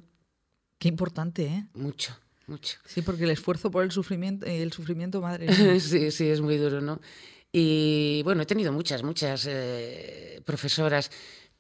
[0.79, 1.67] Qué importante, ¿eh?
[1.75, 2.17] Mucho,
[2.47, 2.79] mucho.
[2.85, 5.53] Sí, porque el esfuerzo por el sufrimiento, el sufrimiento madre.
[5.81, 7.01] sí, sí, es muy duro, ¿no?
[7.53, 11.11] Y bueno, he tenido muchas, muchas eh, profesoras.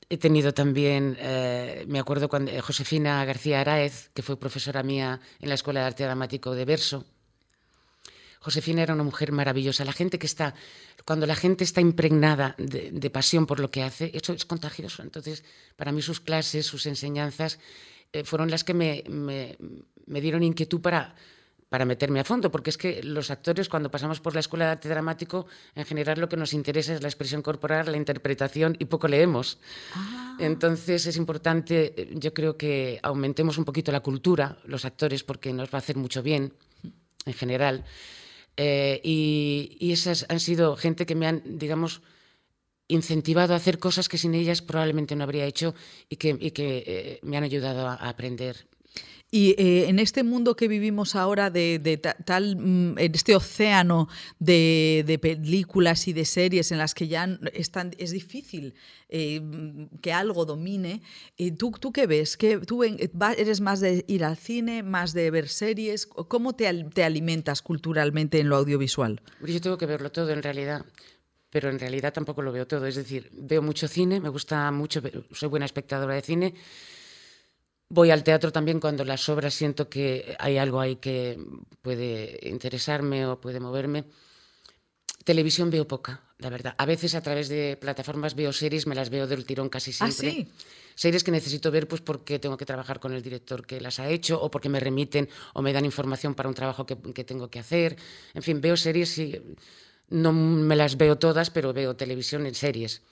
[0.08, 5.20] He tenido también, eh, me acuerdo cuando eh, Josefina García Araez, que fue profesora mía
[5.40, 7.04] en la Escuela de Arte Dramático de Verso.
[8.38, 9.84] Josefina era una mujer maravillosa.
[9.84, 10.54] La gente que está,
[11.04, 15.02] cuando la gente está impregnada de, pasión por lo que hace, eso es contagioso.
[15.02, 15.42] Entonces,
[15.74, 17.58] para mí sus clases, sus enseñanzas,
[18.12, 19.56] eh, fueron las que me, me,
[20.06, 21.16] me dieron inquietud para
[21.68, 24.70] para meterme a fondo, porque es que los actores cuando pasamos por la escuela de
[24.72, 28.84] arte dramático, en general lo que nos interesa es la expresión corporal, la interpretación y
[28.84, 29.58] poco leemos.
[29.94, 30.36] Ah.
[30.38, 35.52] Entonces es importante, eh, yo creo que aumentemos un poquito la cultura, los actores, porque
[35.52, 36.52] nos va a hacer mucho bien
[37.24, 37.84] en general.
[38.56, 42.00] Eh, y, esas han sido gente que me han, digamos,
[42.88, 45.74] incentivado a hacer cosas que sin ellas probablemente no habría hecho
[46.08, 48.68] y que, que eh, me han ayudado a aprender
[49.30, 54.08] y eh, en este mundo que vivimos ahora, de, tal, mm, en este océano
[54.38, 58.74] de, películas y de series en las que ya es, es difícil
[59.08, 59.40] eh,
[60.00, 61.02] que algo domine,
[61.38, 62.36] eh, ¿tú, ¿tú qué ves?
[62.36, 66.06] ¿Qué, ¿Tú eres más de ir al cine, más de ver series?
[66.06, 69.20] ¿Cómo te, te alimentas culturalmente en lo audiovisual?
[69.44, 70.86] Yo tengo que verlo todo en realidad
[71.48, 72.84] pero en realidad tampoco lo veo todo.
[72.86, 75.00] Es decir, veo mucho cine, me gusta mucho,
[75.32, 76.54] soy buena espectadora de cine,
[77.88, 81.38] Voy al teatro también cuando las obras siento que hay algo ahí que
[81.82, 84.04] puede interesarme o puede moverme.
[85.22, 86.74] Televisión veo poca, la verdad.
[86.78, 90.10] A veces a través de plataformas veo series, me las veo del tirón casi ¿Ah,
[90.10, 90.48] siempre.
[90.96, 94.08] Series que necesito ver pues porque tengo que trabajar con el director que las ha
[94.08, 97.60] hecho o porque me remiten o me dan información para un trabajo que, tengo que
[97.60, 97.96] hacer.
[98.34, 99.40] En fin, veo series y
[100.08, 103.02] no me las veo todas, pero veo televisión en series.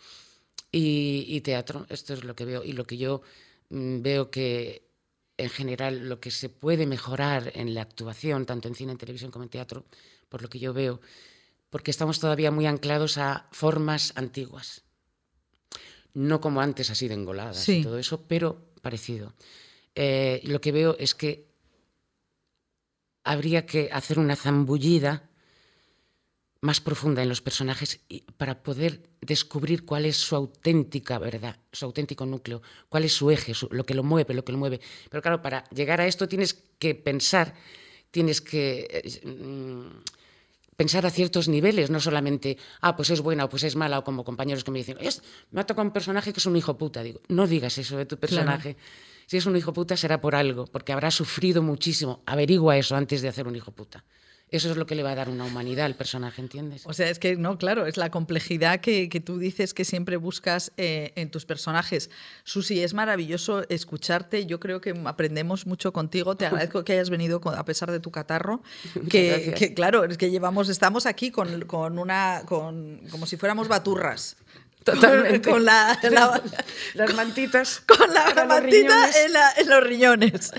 [0.72, 2.64] Y, y teatro, esto es lo que veo.
[2.64, 3.22] Y lo que yo
[3.70, 4.84] veo que
[5.36, 9.30] en general lo que se puede mejorar en la actuación, tanto en cine, en televisión
[9.30, 9.84] como en teatro,
[10.28, 11.00] por lo que yo veo,
[11.70, 14.82] porque estamos todavía muy anclados a formas antiguas.
[16.12, 19.34] No como antes, así de engoladas y todo eso, pero parecido.
[19.96, 21.48] Eh, lo que veo es que
[23.24, 25.28] habría que hacer una zambullida
[26.60, 28.00] más profunda en los personajes
[28.36, 33.52] para poder descubrir cuál es su auténtica verdad, su auténtico núcleo, cuál es su eje,
[33.70, 34.80] lo que lo mueve, lo que lo mueve.
[35.10, 37.54] Pero claro, para llegar a esto tienes que pensar,
[38.10, 39.86] tienes que eh, mm,
[40.76, 44.04] pensar a ciertos niveles, no solamente, ah, pues es buena o pues es mala, o
[44.04, 46.76] como compañeros que me dicen, es, me ha tocado un personaje que es un hijo
[46.76, 47.02] puta.
[47.02, 48.76] Digo, no digas eso de tu personaje.
[49.26, 52.22] Si es un hijo puta será por algo, porque habrá sufrido muchísimo.
[52.26, 54.04] Averigua eso antes de hacer un hijo puta.
[54.54, 56.82] Eso es lo que le va a dar una humanidad al personaje, ¿entiendes?
[56.86, 60.70] O sea, es que no, claro, es la complejidad que, tú dices que siempre buscas
[60.76, 62.08] eh, en tus personajes.
[62.44, 64.46] Susi, es maravilloso escucharte.
[64.46, 66.36] Yo creo que aprendemos mucho contigo.
[66.36, 68.62] Te agradezco que hayas venido a pesar de tu catarro.
[69.10, 71.48] Que, claro, es que llevamos, estamos aquí con,
[71.98, 74.36] una, con, como si fuéramos baturras.
[74.84, 75.50] Totalmente.
[75.50, 75.98] Con, la,
[76.94, 77.80] las mantitas.
[77.80, 79.10] Con la mantita
[79.56, 80.52] en, los riñones.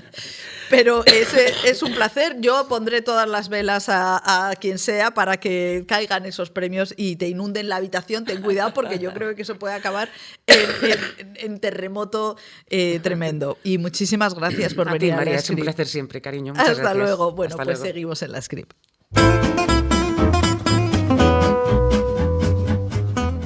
[0.70, 2.36] Pero es un placer.
[2.40, 7.28] Yo pondré todas las velas a, quien sea para que caigan esos premios y te
[7.28, 8.24] inunden la habitación.
[8.24, 10.08] Ten cuidado porque yo creo que eso puede acabar
[10.46, 12.36] en, terremoto
[12.68, 13.58] eh, tremendo.
[13.64, 15.10] Y muchísimas gracias por venir.
[15.12, 16.52] Ti, María, es un placer siempre, cariño.
[16.56, 17.32] Hasta luego.
[17.32, 18.72] Bueno, pues seguimos en la script.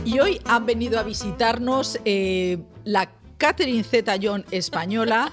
[0.05, 5.33] Y hoy han venido a visitarnos eh, la Catherine Zeta-Jones española.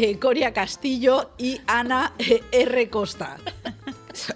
[0.00, 2.88] Eh, Coria Castillo y Ana eh, R.
[2.88, 3.36] Costa.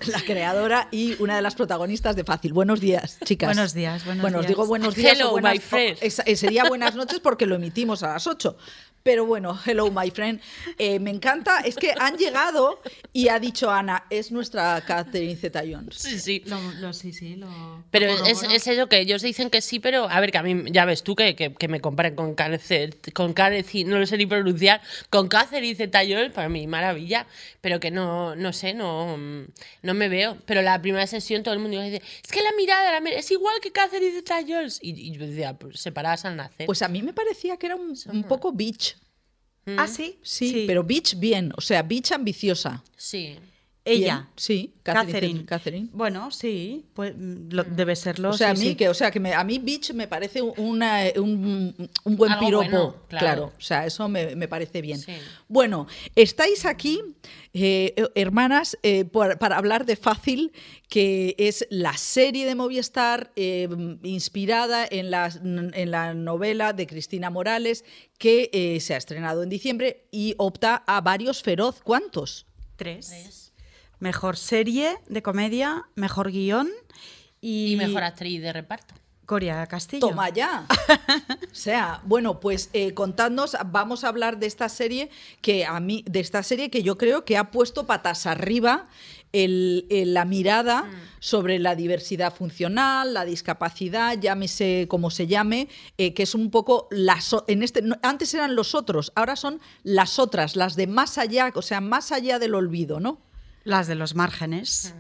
[0.07, 2.53] La creadora y una de las protagonistas de Fácil.
[2.53, 3.49] Buenos días, chicas.
[3.49, 4.45] Buenos días, buenos bueno, días.
[4.45, 5.13] os digo buenos días.
[5.19, 5.99] Hello, o buenas, my friend.
[6.01, 8.57] o- es- eh, sería buenas noches porque lo emitimos a las 8.
[9.03, 10.41] Pero bueno, hello, my friend.
[10.79, 12.81] Eh, me encanta, es que han llegado
[13.13, 15.97] y ha dicho Ana, es nuestra Catherine Zeta Jones.
[15.97, 16.43] Sí, sí.
[16.47, 17.85] Lo, lo- sí, sí, lo.
[17.91, 20.43] Pero lo es, es eso que ellos dicen que sí, pero a ver, que a
[20.43, 24.07] mí, ya ves tú que, que, que me comparen con Catherine, con Catherine, no lo
[24.07, 24.81] sé ni pronunciar,
[25.11, 27.27] con Catherine Zeta-Jones, para mí maravilla,
[27.61, 30.39] pero que no, no sé, no, no me veo.
[30.47, 33.31] Pero la primera sesión todo el mundo dice, es que la mirada la mir- es
[33.31, 34.79] igual que Catherine Zeta-Jones.
[34.83, 36.67] Y, y yo decía, pues separadas al nacer.
[36.67, 38.92] Pues a mí me parecía que era un, un poco bitch.
[39.67, 40.19] Ah, sí.
[40.23, 42.83] Sí, pero bitch bien, o sea, bitch ambiciosa.
[42.97, 43.39] sí.
[43.85, 44.29] Ella.
[44.37, 45.13] Sí, Catherine.
[45.13, 45.45] Catherine.
[45.45, 45.89] Catherine.
[45.93, 48.31] Bueno, sí, pues mm, lo- debe serlo.
[48.31, 48.75] O sea, a sí, mí, sí.
[48.77, 51.75] que, o sea, que me- a mí bitch me parece una, un,
[52.05, 52.65] un buen Algo piropo.
[52.71, 53.25] bueno, claro.
[53.27, 53.53] claro.
[53.59, 54.99] o sea, eso me, me parece bien.
[55.01, 55.13] Sí.
[55.49, 57.01] Bueno, estáis aquí,
[57.55, 60.53] eh, eh, hermanas, eh, por- para hablar de Fácil,
[60.89, 63.69] que es la serie de Movistar eh,
[64.05, 67.85] inspirada en la, en la novela de Cristina Morales,
[68.19, 71.81] que eh, se ha estrenado en diciembre y opta a varios feroz.
[71.83, 72.47] ¿Cuántos?
[72.77, 73.52] Tres.
[74.03, 76.69] Mejor serie de comedia, mejor guion
[77.41, 78.95] y, Y mejor actriz de reparto.
[79.27, 80.09] Coria Castillo.
[80.09, 80.67] Toma ya.
[81.53, 85.09] O sea, bueno, pues eh, contadnos, vamos a hablar de esta serie
[85.41, 88.89] que a mí, de esta serie que yo creo que ha puesto patas arriba
[89.33, 90.91] el- el- la mirada
[91.21, 96.89] sobre la diversidad funcional, la discapacidad, llámese como se llame, eh, que es un poco
[96.91, 101.19] las en este no, antes eran los otros, ahora son las otras, las de más
[101.19, 103.21] allá, o sea, más allá del olvido, ¿no?
[103.65, 104.95] Las de los márgenes.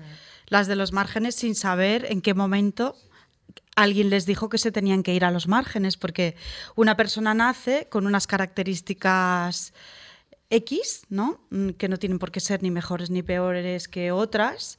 [0.46, 2.96] Las de los márgenes sin saber en qué momento
[3.74, 6.36] alguien les dijo que se tenían que ir a los márgenes, porque
[6.76, 9.72] una persona nace con unas características
[10.50, 11.40] X, ¿no?
[11.50, 14.78] Mm, Que no tienen por qué ser ni mejores ni peores que otras.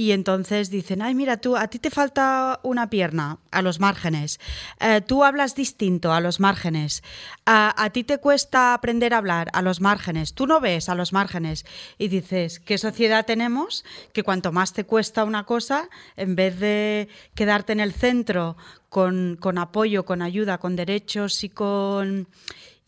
[0.00, 4.40] Y entonces dicen, ay, mira, tú, a ti te falta una pierna, a los márgenes.
[4.80, 7.02] Eh, tú hablas distinto, a los márgenes.
[7.44, 10.32] A, a ti te cuesta aprender a hablar, a los márgenes.
[10.32, 11.66] Tú no ves, a los márgenes.
[11.98, 13.84] Y dices, ¿qué sociedad tenemos?
[14.14, 18.56] Que cuanto más te cuesta una cosa, en vez de quedarte en el centro
[18.88, 22.26] con, con apoyo, con ayuda, con derechos y con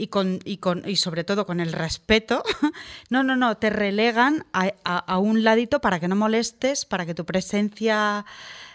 [0.02, 2.42] y, con, y, con, y sobre todo con el respeto,
[3.10, 7.06] no, no, no, te relegan a, a- a un ladito para que no molestes, para
[7.06, 8.24] que tu presencia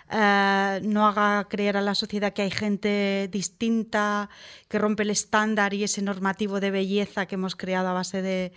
[0.10, 4.30] eh, no haga creer a la sociedad que hay gente distinta,
[4.70, 8.52] que rompe el estándar y ese normativo de belleza que hemos creado a base de,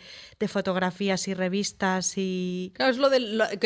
[0.49, 2.73] fotografías y revistas y...
[2.75, 3.21] Claro, es lo de,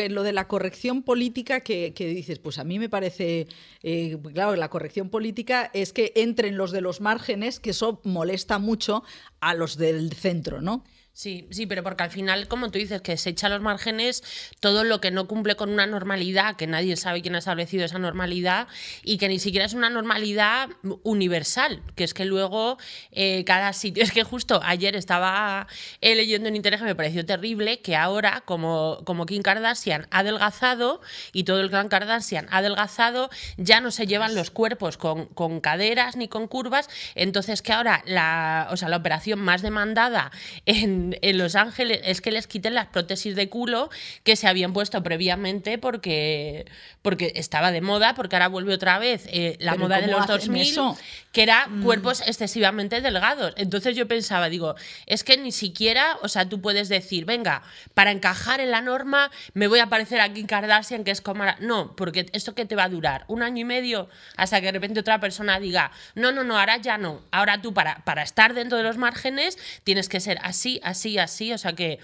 [0.09, 3.47] lo de la corrección política que, que dices, pues a mí me parece,
[3.81, 8.59] eh, claro, la corrección política es que entren los de los márgenes, que eso molesta
[8.59, 9.03] mucho
[9.39, 10.83] a los del centro, ¿no?
[11.17, 14.21] Sí, sí, pero porque al final, como tú dices, que se echa a los márgenes
[14.59, 17.99] todo lo que no cumple con una normalidad, que nadie sabe quién ha establecido esa
[17.99, 18.67] normalidad
[19.01, 20.67] y que ni siquiera es una normalidad
[21.03, 22.77] universal, que es que luego
[23.11, 25.67] eh, cada sitio, es que justo ayer estaba
[26.01, 30.19] eh, leyendo en internet que me pareció terrible que ahora, como, como Kim Kardashian ha
[30.19, 30.99] adelgazado
[31.31, 35.61] y todo el clan Kardashian ha adelgazado, ya no se llevan los cuerpos con, con
[35.61, 40.29] caderas ni con curvas, entonces que ahora la, o sea, la operación más demandada
[40.65, 43.89] en, en Los Ángeles es que les quiten las prótesis de culo
[44.23, 46.65] que se habían puesto previamente porque,
[47.01, 50.29] porque estaba de moda, porque ahora vuelve otra vez eh, la moda de ¿cómo los
[50.29, 50.97] hacen 2000, eso?
[51.31, 53.53] que era cuerpos excesivamente delgados.
[53.57, 54.75] Entonces yo pensaba, digo,
[55.05, 59.31] es que ni siquiera, o sea, tú puedes decir, venga, para encajar en la norma
[59.53, 61.43] me voy a parecer a Kim Kardashian, que es como...
[61.43, 61.57] ahora".
[61.59, 64.71] No, porque esto que te va a durar un año y medio hasta que de
[64.73, 67.21] repente otra persona diga, no, no, no, ahora ya no.
[67.31, 71.51] Ahora tú para, para estar dentro de los márgenes tienes que ser así, así, así.
[71.53, 71.99] O sea que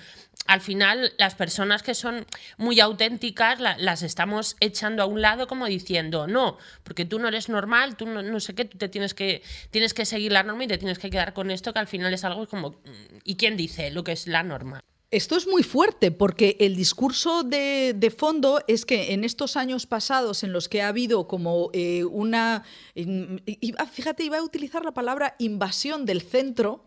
[0.48, 2.26] al final las personas que son
[2.58, 7.28] muy auténticas la- las estamos echando a un lado como diciendo, no, porque tú no
[7.28, 10.44] eres normal, tú no, no sé qué, tú te tienes que, tienes que seguir la
[10.44, 13.18] norma y te tienes que quedar con esto que al final es algo como, mm,
[13.24, 14.82] ¿y quién dice lo que es la norma?
[15.12, 19.86] Esto es muy fuerte porque el discurso de, de fondo es que en estos años
[19.86, 22.64] pasados en los que ha habido como eh, una...
[22.96, 26.86] iba- fíjate, iba a utilizar la palabra invasión del centro.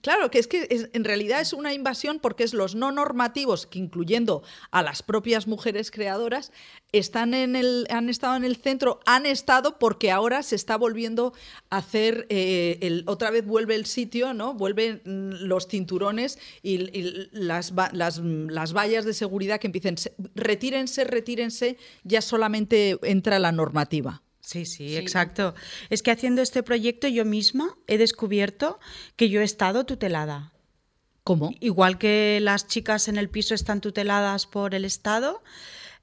[0.00, 3.66] Claro, que es que es- en realidad es una invasión porque es los no normativos,
[3.66, 6.52] que incluyendo a las propias mujeres creadoras,
[6.92, 11.32] están en el, han estado en el centro, han estado porque ahora se está volviendo
[11.70, 14.52] a hacer, eh, el, otra vez vuelve el sitio, ¿no?
[14.54, 19.96] Vuelven mm, los cinturones y, y las, las, mm, las vallas de seguridad que empiecen,
[19.96, 24.22] se- retírense, retírense, ya solamente entra la normativa.
[24.40, 25.54] Sí, sí, exacto.
[25.88, 28.80] Es que haciendo este proyecto yo misma he descubierto
[29.16, 30.52] que yo he estado tutelada.
[31.24, 31.52] ¿Cómo?
[31.60, 35.40] Igual que las chicas en el piso están tuteladas por el Estado,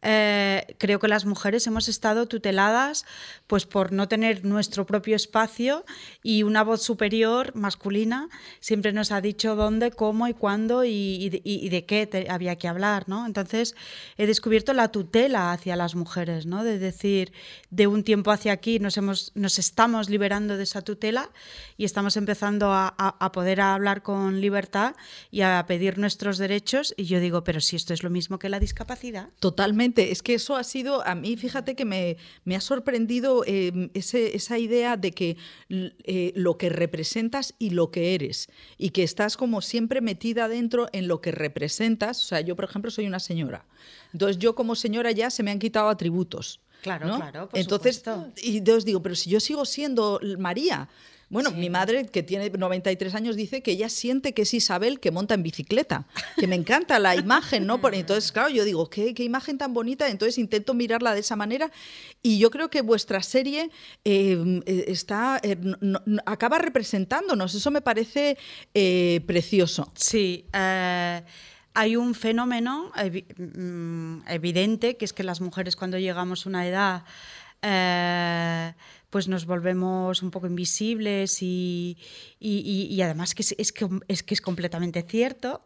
[0.02, 3.06] eh, creo que las mujeres hemos estado tuteladas
[3.47, 5.84] pues por no tener nuestro propio espacio
[6.24, 8.30] y una voz superior masculina
[8.62, 13.26] siempre nos ha dicho dónde, cómo y cuándo y, de qué había que hablar, ¿no?
[13.26, 13.76] Entonces
[14.18, 16.64] he descubierto la tutela hacia las mujeres, ¿no?
[16.64, 17.34] De decir,
[17.70, 21.30] de un tiempo hacia aquí nos, hemos, nos estamos liberando de esa tutela
[21.76, 24.95] y estamos empezando a, a poder hablar con libertad
[25.30, 28.47] y a pedir nuestros derechos y yo digo, pero si esto es lo mismo que
[28.47, 29.30] la discapacidad.
[29.39, 32.18] Totalmente es que eso ha sido, a mí fíjate que me,
[32.56, 35.38] ha sorprendido em, esa idea de que
[35.70, 40.88] eh, lo que representas y lo que eres, y que estás como siempre metida dentro
[40.92, 42.22] en lo que representas.
[42.22, 43.66] O sea, yo por ejemplo soy una señora,
[44.14, 46.62] entonces yo como señora ya se me han quitado atributos.
[46.82, 47.50] Claro, claro.
[47.50, 48.04] Por Entonces,
[48.38, 50.88] y entonces digo, pero si yo sigo siendo María,
[51.30, 55.11] bueno, mi madre, que tiene 93 años, dice que ella siente que es Isabel que
[55.11, 56.07] monta en bicicleta,
[56.38, 57.80] que me encanta la imagen, ¿no?
[57.91, 61.71] Entonces, claro, yo digo, ¿qué, imagen tan bonita, entonces intento mirarla de esa manera
[62.23, 63.69] y yo creo que vuestra serie
[64.03, 65.55] em, eh, está, eh,
[66.25, 68.38] acaba representándonos, eso me parece
[68.73, 69.91] eh, precioso.
[69.95, 70.45] Sí.
[70.51, 72.91] hay un fenómeno
[73.38, 77.03] mm, evidente, que es que las mujeres cuando llegamos a una edad
[79.10, 81.97] pues nos volvemos un poco invisibles y,
[83.03, 85.62] además que es, que es, que es completamente cierto.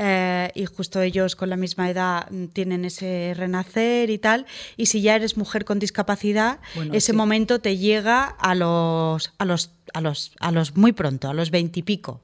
[0.00, 4.46] Eh, y justo ellos con la misma edad tienen ese renacer y tal.
[4.76, 6.60] Y si ya eres mujer con discapacidad,
[6.92, 11.34] ese momento te llega a los, a los, a los, a los muy pronto, a
[11.34, 12.22] los veintipico.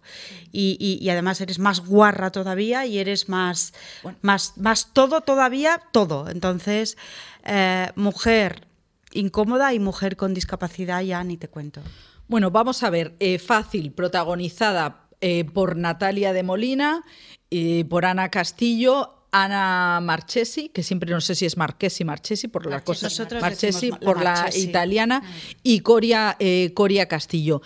[0.52, 3.74] Y, y, además eres más guarra todavía y eres más,
[4.22, 6.28] más, más todo todavía, todo.
[6.28, 6.96] Entonces,
[7.44, 8.68] eh, mujer
[9.14, 11.80] incómoda y mujer con discapacidad ya ni te cuento.
[12.28, 17.04] Bueno, vamos a ver, eh, fácil, protagonizada eh, por Natalia de Molina,
[17.50, 22.66] eh, por Ana Castillo, Ana Marchesi, que siempre no sé si es Marchesi, Marchesi, por
[22.66, 23.08] la cosa,
[23.40, 25.56] Marchesi, por la italiana, mm.
[25.64, 26.38] y Coria,
[26.72, 27.62] Coria Castillo.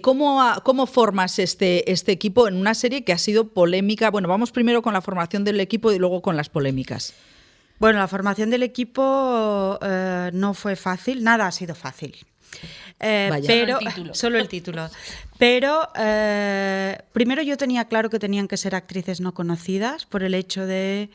[0.00, 4.10] ¿cómo, ¿cómo, formas este, este equipo en una serie que ha sido polémica?
[4.10, 7.12] Bueno, vamos primero con la formación del equipo y luego con las polémicas.
[7.82, 12.14] Bueno, la formación del equipo eh, no fue fácil, nada ha sido fácil.
[13.00, 13.80] Eh, pero
[14.12, 14.88] solo el título.
[15.36, 20.34] Pero eh, primero yo tenía claro que tenían que ser actrices no conocidas por el
[20.34, 21.10] hecho de,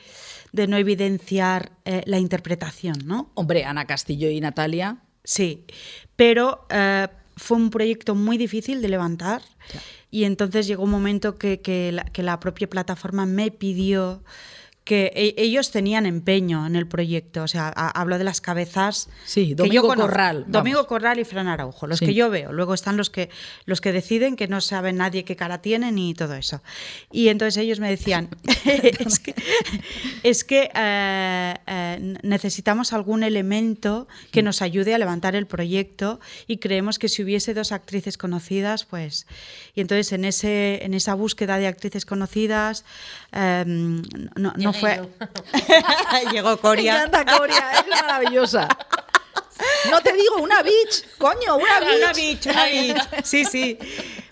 [0.51, 3.31] no evidenciar la interpretación, ¿no?
[3.35, 4.97] Hombre, Ana Castillo y Natalia.
[5.23, 5.63] Sí,
[6.17, 6.67] pero
[7.37, 9.41] fue un proyecto muy difícil de levantar
[10.11, 14.21] y entonces llegó un momento que la propia plataforma me pidió
[14.87, 17.43] que e, ellos tenían empeño en el proyecto.
[17.43, 19.09] O sea, hablo de las cabezas.
[19.25, 20.45] Sí, Domingo Corral.
[20.47, 22.53] Domingo Corral y Fran Araujo, los que yo veo.
[22.53, 23.29] Luego están los que,
[23.65, 26.63] los que deciden, que no saben nadie qué cara tienen y todo eso.
[27.11, 28.29] Y entonces ellos me decían:
[30.23, 36.59] es que, eh, eh, necesitamos algún elemento que nos ayude a levantar el proyecto y
[36.59, 39.27] creemos que si hubiese dos actrices conocidas, pues.
[39.75, 42.85] Y entonces en, ese, en esa búsqueda de actrices conocidas,
[43.33, 44.01] em,
[44.37, 45.09] no, no fue.
[46.31, 46.93] Llegó Coria.
[46.93, 48.67] Me encanta Coria, es maravillosa.
[49.89, 51.97] No te digo una bitch, coño, una bitch.
[51.97, 53.23] Una bitch, una bitch.
[53.23, 53.77] Sí, sí.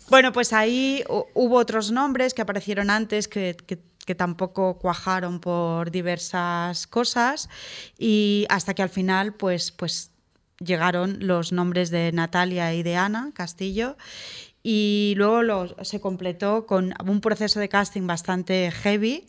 [0.09, 6.85] Bueno, pues ahí hubo otros nombres que aparecieron antes que, que, tampoco cuajaron por diversas
[6.85, 7.49] cosas
[7.97, 10.11] y hasta que al final pues, pues
[10.59, 13.97] llegaron los nombres de Natalia y de Ana Castillo
[14.61, 19.25] y luego se completó con un proceso de casting bastante heavy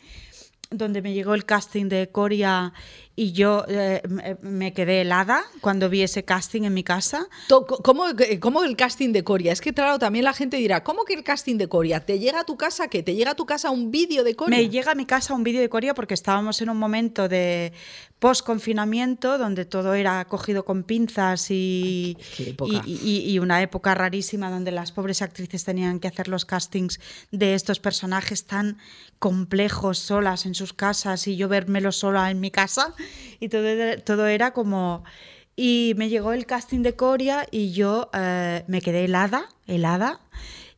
[0.69, 2.73] donde me llegó el casting de Coria
[3.19, 4.03] y yo eh,
[4.41, 7.27] me quedé helada cuando vi ese casting en mi casa.
[7.49, 8.05] ¿Cómo,
[8.39, 9.51] ¿Cómo, el casting de Coria?
[9.51, 11.99] Es que, claro, también la gente dirá, ¿cómo que el casting de Coria?
[12.05, 13.01] ¿Te llega a tu casa qué?
[13.01, 14.57] ¿Te llega a tu casa un vídeo de Coria?
[14.57, 17.73] Me llega a mi casa un vídeo de Coria porque estábamos en un momento de
[18.19, 22.17] post-confinamiento donde todo era cogido con pinzas y,
[22.85, 26.99] y, una época rarísima donde las pobres actrices tenían que hacer los castings
[27.31, 28.77] de estos personajes tan
[29.19, 32.93] complejos solas en sus casas y yo vérmelo sola en mi casa
[33.39, 33.67] y todo,
[34.03, 35.03] todo era como...
[35.59, 40.21] Y me llegó el casting de Coria y yo eh, me quedé helada, helada.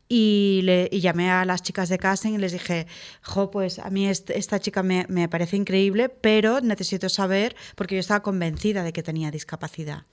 [0.08, 2.88] Y, le, llamé a las chicas de casting y les dije,
[3.22, 8.00] jo, pues a mí esta chica me, me, parece increíble, pero necesito saber, porque yo
[8.00, 10.06] estaba convencida de que tenía discapacidad.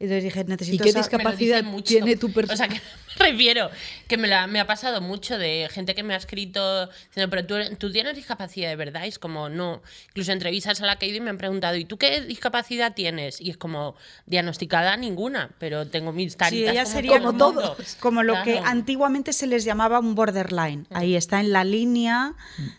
[0.00, 1.82] Entonces dije, ¿Y necesito qué Me lo discapacidad mucho.
[1.88, 2.68] tiene tu O sea, persona?
[2.68, 2.74] que
[3.20, 3.68] me refiero
[4.06, 7.44] que me, la- me ha pasado mucho de gente que me ha escrito diciendo, pero
[7.44, 9.04] tú, tú tienes discapacidad de verdad.
[9.04, 9.82] Y es como, no.
[10.10, 12.94] Incluso entrevistas a la que he ido y me han preguntado, ¿y tú qué discapacidad
[12.94, 13.40] tienes?
[13.40, 13.96] Y es como,
[14.26, 18.34] diagnosticada ninguna, pero tengo mis Sí, taritas ella como, sería todo el como, como lo
[18.44, 18.66] que Claro.
[18.66, 20.86] antiguamente se les llamaba un borderline.
[20.90, 22.34] Ahí está en la línea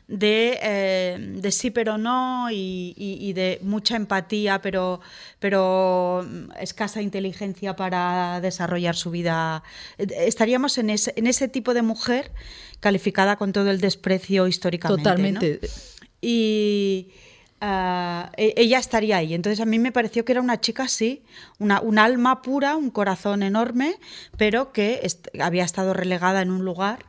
[0.08, 5.02] de, eh, de sí pero no y, y- y de mucha empatía, pero,
[5.40, 9.64] pero mm, escasa inteligencia para desarrollar su vida.
[9.98, 12.32] Estaríamos en ese, en ese tipo de mujer
[12.80, 15.02] calificada con todo el desprecio históricamente.
[15.04, 15.10] ¿no?
[15.10, 15.60] Totalmente.
[16.22, 17.10] y
[17.62, 19.34] ah, e- ella estaría ahí.
[19.34, 21.24] Entonces a mí me pareció que era una chica así,
[21.60, 23.96] una, un alma pura, un corazón enorme,
[24.38, 27.00] pero que est- había estado relegada en un lugar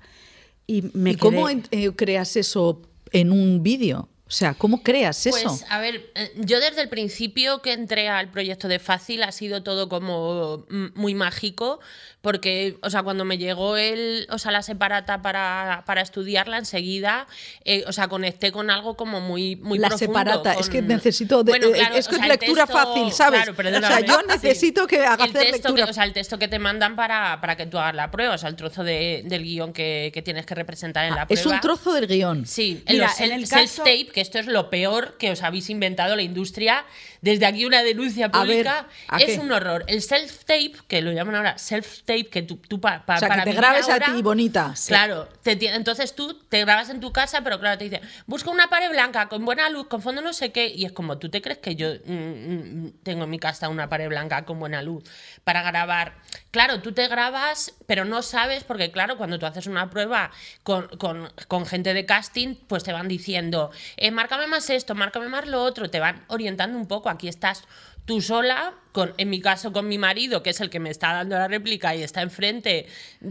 [0.67, 2.83] y me ¿Y cómo quedé- eh, creas eso
[3.13, 4.09] en un vídeo?
[4.31, 5.37] O sea, ¿cómo creas eso?
[5.43, 9.33] Pues, a ver, eh, yo desde el principio que entré al proyecto de Fácil ha
[9.33, 11.81] sido todo como mm, muy mágico,
[12.21, 17.27] porque, o sea, cuando me llegó el, o sea, la separata para, para estudiarla enseguida,
[17.65, 21.43] eh, o sea, conecté con algo como muy, muy la profundo, separata, es que necesito.
[21.43, 23.41] de- Bueno, eh, claro, es o que sea, es el lectura texto- fácil, ¿sabes?
[23.51, 24.27] claro, o sea, yo Sí.
[24.29, 25.85] necesito que haga el hacer lectura.
[25.87, 28.37] que, o sea, el texto que te mandan para, para que tú hagas la prueba,
[28.37, 31.41] o sea, el trozo de- del guion que, que tienes que representar en la prueba.
[31.41, 32.47] Ah, es un trozo del guion.
[32.47, 35.71] Sí, Mira, los en el caso- self-tape, que esto es lo peor que os habéis
[35.71, 36.85] inventado la industria.
[37.23, 38.87] Desde aquí una denuncia A ver, pública.
[39.09, 39.39] ¿a es qué?
[39.39, 39.85] un horror.
[39.87, 43.33] El self-tape, que lo llaman ahora self-tape, que tú, tú pa- pa- O sea, que
[43.33, 44.75] para te vivir grabes a ti, bonita.
[44.87, 48.69] Claro, te entonces tú te grabas en tu casa, pero claro, te dice, busca una
[48.69, 51.41] pared blanca con buena luz, con fondo no sé qué, y es como, ¿tú te
[51.41, 55.05] crees que yo mm, mm, tengo en mi casa una pared blanca con buena luz
[55.45, 56.15] para grabar?
[56.51, 60.33] Claro, tú te grabas, pero no sabes, porque claro, cuando tú haces una prueba
[60.65, 65.29] con, con- con gente de casting, pues te van diciendo, eh, márcame más esto, márcame
[65.29, 67.63] más lo otro, te van orientando un poco, aquí estás
[68.05, 71.13] tú sola, con, en mi caso con mi marido, que es el que me está
[71.13, 72.87] dando la réplica y está enfrente,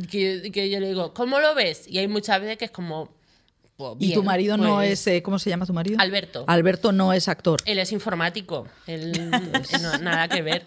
[0.09, 1.85] que, que yo le digo, ¿cómo lo ves?
[1.89, 3.09] Y hay muchas veces que es como...
[3.75, 5.07] pues, y tu marido no pues, es.
[5.07, 5.99] eh, ¿Cómo se llama tu marido?
[5.99, 6.45] Alberto.
[6.47, 7.59] Alberto no es actor.
[7.65, 9.11] Él es informático, él
[9.81, 10.65] no, nada que ver.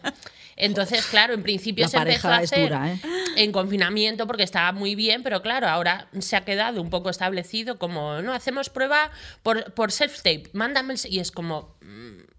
[0.57, 3.01] Entonces, claro, en principio La se empezó a hacer dura, ¿eh?
[3.37, 7.79] en confinamiento porque estaba muy bien, pero claro, ahora se ha quedado un poco establecido
[7.79, 9.11] como, no, hacemos prueba
[9.43, 10.99] por, por self-tape, mándame el...
[10.99, 11.09] se-".
[11.09, 11.77] Y es como...
[11.81, 12.32] mm,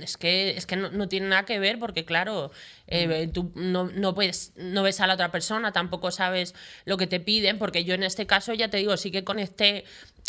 [0.00, 2.52] Es que, es que no, no tiene nada que ver porque, claro,
[2.86, 6.54] eh, tú no, no, puedes, no ves a la otra persona, tampoco sabes
[6.84, 9.84] lo que te piden, porque yo en este caso, ya te digo, sí que conecté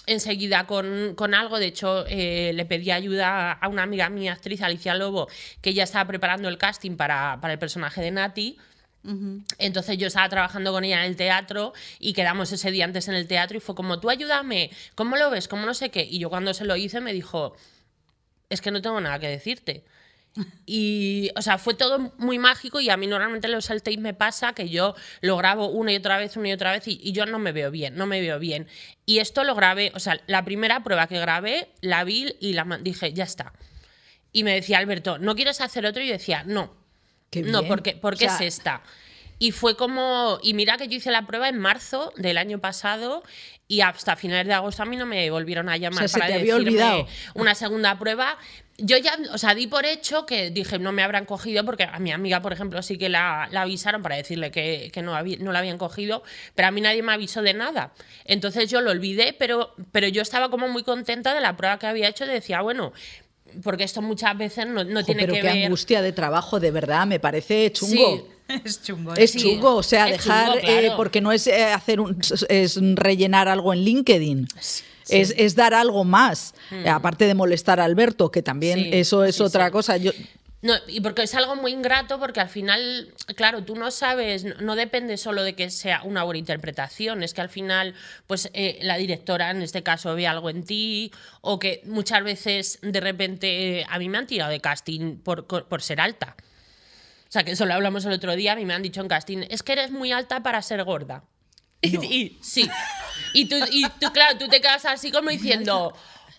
[0.05, 1.59] enseguida con, con algo.
[1.59, 5.27] De hecho, eh, le pedí ayuda a una amiga mía, actriz, Alicia Lobo,
[5.61, 8.57] que ya estaba preparando el casting para, para el personaje de Nati.
[9.57, 13.15] Entonces yo estaba trabajando con ella en el teatro y quedamos ese día antes en
[13.15, 15.49] el teatro y fue como, tú ayúdame, ¿cómo lo ves?
[15.49, 16.07] ¿Cómo no sé qué?
[16.09, 17.53] Y yo cuando se lo hice me dijo,
[18.49, 19.83] es que no tengo nada que decirte.
[20.65, 24.53] Y, o sea, fue todo muy mágico y a mí normalmente los self-tape me pasa
[24.53, 27.27] que yo lo grabo una y otra vez, una y otra vez y, y yo
[27.27, 28.67] no me veo bien, no me veo bien.
[29.05, 32.63] Y esto lo grabé, o sea, la primera prueba que grabé, la vi y la
[32.81, 33.53] dije, ya está.
[34.31, 36.01] Y me decía Alberto, ¿no quieres hacer otro?
[36.01, 36.73] Y yo decía, no,
[37.29, 37.67] Qué no, bien.
[37.67, 38.83] porque, porque O sea, es esta.
[39.39, 43.23] Y fue como, y mira que yo hice la prueba en marzo del año pasado
[43.67, 46.19] y hasta finales de agosto a mí no me volvieron a llamar O sea, se
[46.19, 47.07] para te había decirme olvidado.
[47.35, 48.37] una segunda prueba.
[48.77, 51.99] Yo ya, o sea, di por hecho que dije, no me habrán cogido, porque a
[51.99, 55.37] mi amiga, por ejemplo, sí que la, la avisaron para decirle que, que no, había-
[55.39, 56.23] no la habían cogido,
[56.55, 57.93] pero a mí nadie me avisó de nada.
[58.25, 61.85] Entonces yo lo olvidé, pero, pero yo estaba como muy contenta de la prueba que
[61.87, 62.93] había hecho, y decía, bueno,
[63.61, 65.65] porque esto muchas veces no, no Jo, tiene pero que qué ver.
[65.65, 68.17] angustia de trabajo, de verdad, me parece chungo.
[68.17, 68.23] Sí,
[68.65, 69.15] Es chungo.
[69.15, 69.39] Es sí.
[69.39, 73.47] chungo, o sea, es dejar, chungo, eh, porque no es eh, hacer un, es rellenar
[73.47, 74.47] algo en LinkedIn.
[75.09, 78.79] Es, es dar algo más, Eh, aparte de molestar a Alberto, que también.
[78.79, 79.71] Sí, eso es sí, otra sí.
[79.71, 79.97] cosa.
[79.97, 80.11] Yo,
[80.63, 84.55] No, y porque es algo muy ingrato, porque al final, claro, tú no sabes, no,
[84.61, 87.93] no depende solo de que sea una buena interpretación, es que al final,
[88.27, 91.11] pues eh, la directora en este caso ve algo en ti,
[91.41, 95.47] o que muchas veces de repente eh, a mí me han tirado de casting por,
[95.47, 96.37] por- ser alta.
[97.27, 99.09] O sea, que eso lo hablamos el otro día, a mí me han dicho en
[99.09, 101.25] casting, es que eres muy alta para ser gorda.
[101.81, 102.69] Y, y- sí.
[103.33, 105.93] Y tú, y tú, claro, tú te quedas así como diciendo.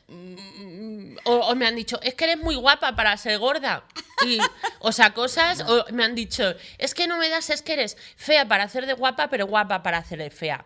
[0.08, 3.84] Mm, O, me han dicho, es que eres muy guapa para ser gorda.
[4.26, 4.38] Y,
[4.80, 5.62] o sea, cosas.
[5.66, 8.86] O me han dicho, es que no me das, es que eres fea para hacer
[8.86, 10.64] de guapa, pero guapa para hacer de fea.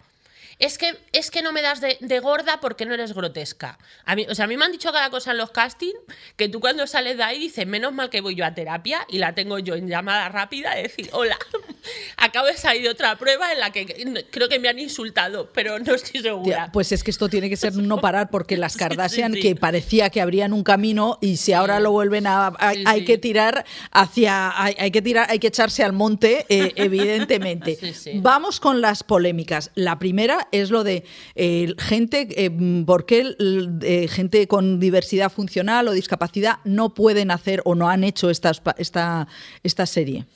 [0.59, 3.79] Es que, es que no me das de, de gorda porque no eres grotesca.
[4.05, 5.99] A mí, o sea, a mí me han dicho cada cosa en los castings
[6.37, 9.19] que tú cuando sales de ahí dices, menos mal que voy yo a terapia y
[9.19, 11.39] la tengo yo en llamada rápida de decir, hola,
[12.17, 15.79] Acabo de salir de otra prueba en la que creo que me han insultado, pero
[15.79, 16.45] no estoy segura.
[16.45, 19.49] Tía, Pues es que esto tiene que ser no parar porque las Kardashian sí, sí.
[19.49, 23.65] que parecía que abrían un camino y si ahora lo vuelven a, hay que tirar
[23.91, 27.79] hacia hay, hay que tirar hay que echarse al monte eh, evidentemente.
[28.17, 29.71] Vamos con las polémicas.
[29.75, 32.51] La primera es lo de eh, gente eh,
[32.87, 33.37] por qué
[33.83, 38.61] eh, gente con diversidad funcional o discapacidad no pueden hacer o no han hecho estas
[38.61, 39.29] pa- esta
[39.63, 40.27] esta serie.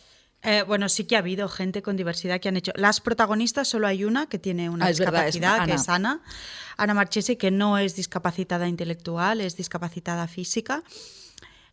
[0.45, 2.73] Eh, bueno, sí que ha habido gente con diversidad que han hecho.
[2.75, 5.89] Las protagonistas solo hay una que tiene una Ah, es verdad, es discapacidad, que es
[5.89, 6.21] Ana.
[6.77, 10.83] Ana Marchesi, que no es discapacitada intelectual, es discapacitada física.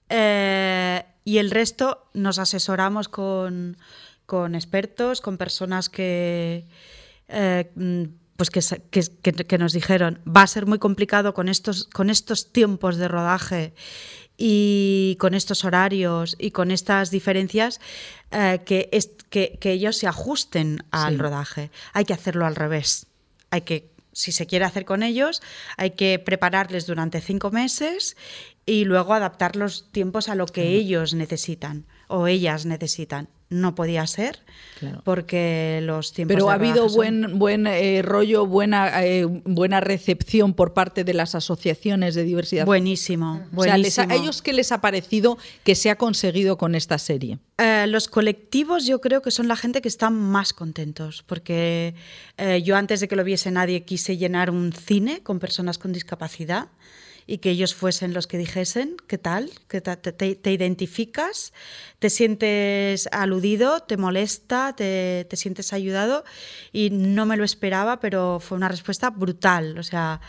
[0.09, 3.77] Eh, y el resto nos asesoramos con,
[4.25, 6.65] con expertos, con personas que,
[7.27, 7.71] eh,
[8.39, 8.61] pues que,
[9.21, 13.09] que- que- nos dijeron, va a ser muy complicado con estos, con estos tiempos de
[13.09, 13.73] rodaje
[14.37, 17.81] y con estos horarios y con estas diferencias
[18.31, 21.19] eh, que, es- que, que ellos se ajusten al Sí.
[21.19, 21.71] rodaje.
[21.91, 23.07] Hay que hacerlo al revés.
[23.51, 25.41] Hay que, si se quiere hacer con ellos,
[25.75, 28.15] hay que prepararles durante cinco meses
[28.65, 33.27] y luego adaptar los tiempos a lo que ellos necesitan o ellas necesitan.
[33.51, 34.39] No podía ser
[34.79, 35.01] Claro.
[35.03, 39.79] porque los tiempos Pero de ha habido son- buen buen eh, rollo, buena eh, buena
[39.81, 42.65] recepción por parte de las asociaciones de diversidad.
[42.65, 44.11] Buenísimo, O sea, les ha- buenísimo.
[44.11, 47.39] ¿a ellos qué les ha parecido que se ha conseguido con esta serie?
[47.57, 51.95] Eh, los colectivos yo creo que son la gente que están más contentos, porque
[52.37, 55.91] eh, yo antes de que lo viese nadie quise llenar un cine con personas con
[55.91, 56.67] discapacidad
[57.27, 59.51] y que ellos fuesen los que dijesen, ¿qué tal?
[59.67, 61.53] ¿Qué ta- te, te- te identificas?
[61.99, 63.81] ¿Te sientes aludido?
[63.81, 64.73] ¿Te molesta?
[64.75, 66.23] Te, te sientes ayudado?
[66.71, 69.77] Y no me lo esperaba, pero fue una respuesta brutal.
[69.77, 70.21] O sea,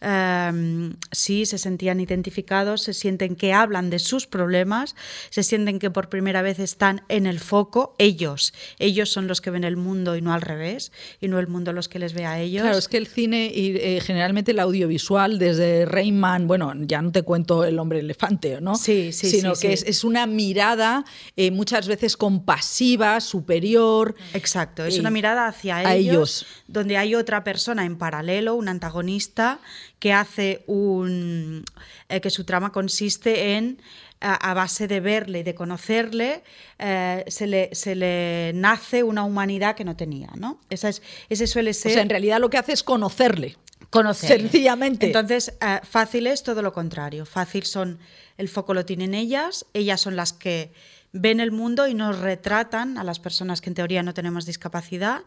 [0.00, 4.94] Em, sí, se sentían identificados, se sienten que hablan de sus problemas,
[5.30, 9.50] se sienten que por primera vez están en el foco, ellos, ellos son los que
[9.50, 12.26] ven el mundo y no al revés, y no el mundo los que les ve
[12.26, 12.62] a ellos.
[12.62, 17.10] Claro, es que el cine y eh, generalmente el audiovisual, desde Rayman, bueno, ya no
[17.10, 18.76] te cuento el hombre elefante, ¿no?
[18.76, 19.84] Sí, sí, Sino sí, que sí.
[19.84, 21.04] Es, es una mirada
[21.36, 24.14] eh, muchas veces compasiva, superior.
[24.32, 26.46] Exacto, es eh, una mirada hacia ellos, ellos.
[26.68, 29.60] donde hay otra persona en paralelo, un antagonista,
[29.98, 31.64] que hace un.
[32.08, 33.80] eh, que su trama consiste en.
[34.20, 36.42] A, base de verle y de conocerle,
[36.80, 40.58] eh, se, le, se le nace una humanidad que no tenía, ¿no?
[40.70, 41.92] Esa es, ese suele O ser.
[41.92, 43.56] sea, en realidad lo que hace es conocerle.
[43.90, 44.40] conocer.
[44.40, 45.06] Sencillamente.
[45.06, 47.26] Entonces, eh, fácil es todo lo contrario.
[47.26, 48.00] Fácil son,
[48.38, 50.72] el foco lo tienen ellas, ellas son las que
[51.12, 55.20] ven el mundo y nos retratan a las personas que en teoría no tenemos discapacidad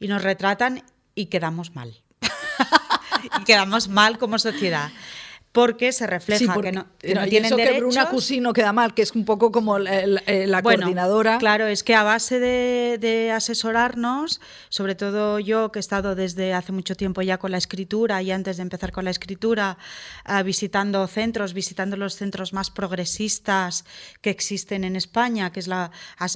[0.00, 0.82] y nos retratan
[1.14, 2.03] y quedamos mal.
[3.40, 4.90] Y quedamos mal como sociedad.
[5.54, 7.80] Porque se refleja Sí, porque- que no, que no, no y tienen eso que derechos.
[7.94, 11.38] Bruna Cusino queda mal, que es un poco como la, la- la Bueno, coordinadora.
[11.38, 16.52] Claro, es que a base de, de asesorarnos, sobre todo yo que he estado desde
[16.54, 19.78] hace mucho tiempo ya con la escritura y antes de empezar con la escritura,
[20.24, 23.84] ah, visitando centros, visitando los centros más progresistas
[24.22, 25.92] que existen en España, que es la,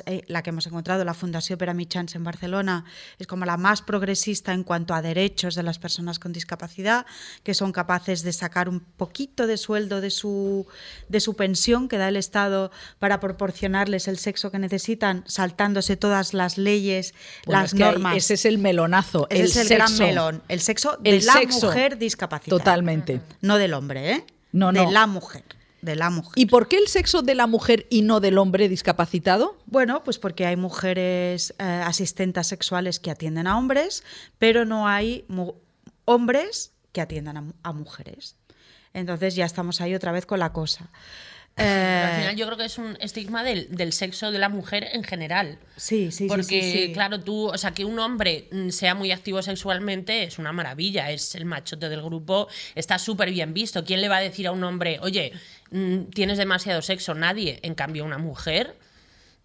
[0.06, 2.84] eh, la que hemos encontrado, la Fundación Pera Chance en Barcelona,
[3.18, 7.04] es como la más progresista en cuanto a derechos de las personas con discapacidad,
[7.42, 8.78] que son capaces de sacar un
[9.08, 10.66] poquito de sueldo de su,
[11.08, 16.34] de su pensión que da el Estado para proporcionarles el sexo que necesitan, saltándose todas
[16.34, 17.14] las leyes,
[17.46, 18.16] Bueno, las es que ahí- normas.
[18.16, 19.26] ese es el melonazo.
[19.30, 20.02] Ese el es el gran sexo.
[20.04, 20.42] melón.
[20.48, 21.66] El sexo de El la sexo.
[21.66, 22.58] mujer discapacitada.
[22.58, 23.20] Totalmente.
[23.40, 24.24] No del hombre, ¿eh?
[24.52, 24.90] No, de no.
[24.90, 25.42] la mujer.
[25.80, 26.32] De la mujer.
[26.36, 29.56] ¿Y por qué el sexo de la mujer y no del hombre discapacitado?
[29.66, 34.02] Bueno, pues porque hay mujeres eh, asistentas sexuales que atienden a hombres,
[34.38, 35.24] pero no hay
[36.04, 38.36] hombres que atiendan a mujeres.
[38.94, 40.88] Entonces ya estamos ahí otra vez con la cosa.
[41.56, 44.86] Al Eh, final yo creo que es un estigma del, del sexo de la mujer
[44.92, 45.58] en general.
[45.76, 46.92] sí, sí, sí, Porque, sí, sí.
[46.92, 51.10] claro, tú, o sea, que un hombre mm, sea muy activo sexualmente es una maravilla,
[51.10, 53.84] es el machote del grupo, está súper bien visto.
[53.84, 55.32] ¿Quién le va a decir a un hombre, oye,
[55.72, 57.14] mm, tienes demasiado sexo?
[57.14, 57.58] Nadie.
[57.62, 58.76] En cambio, una mujer,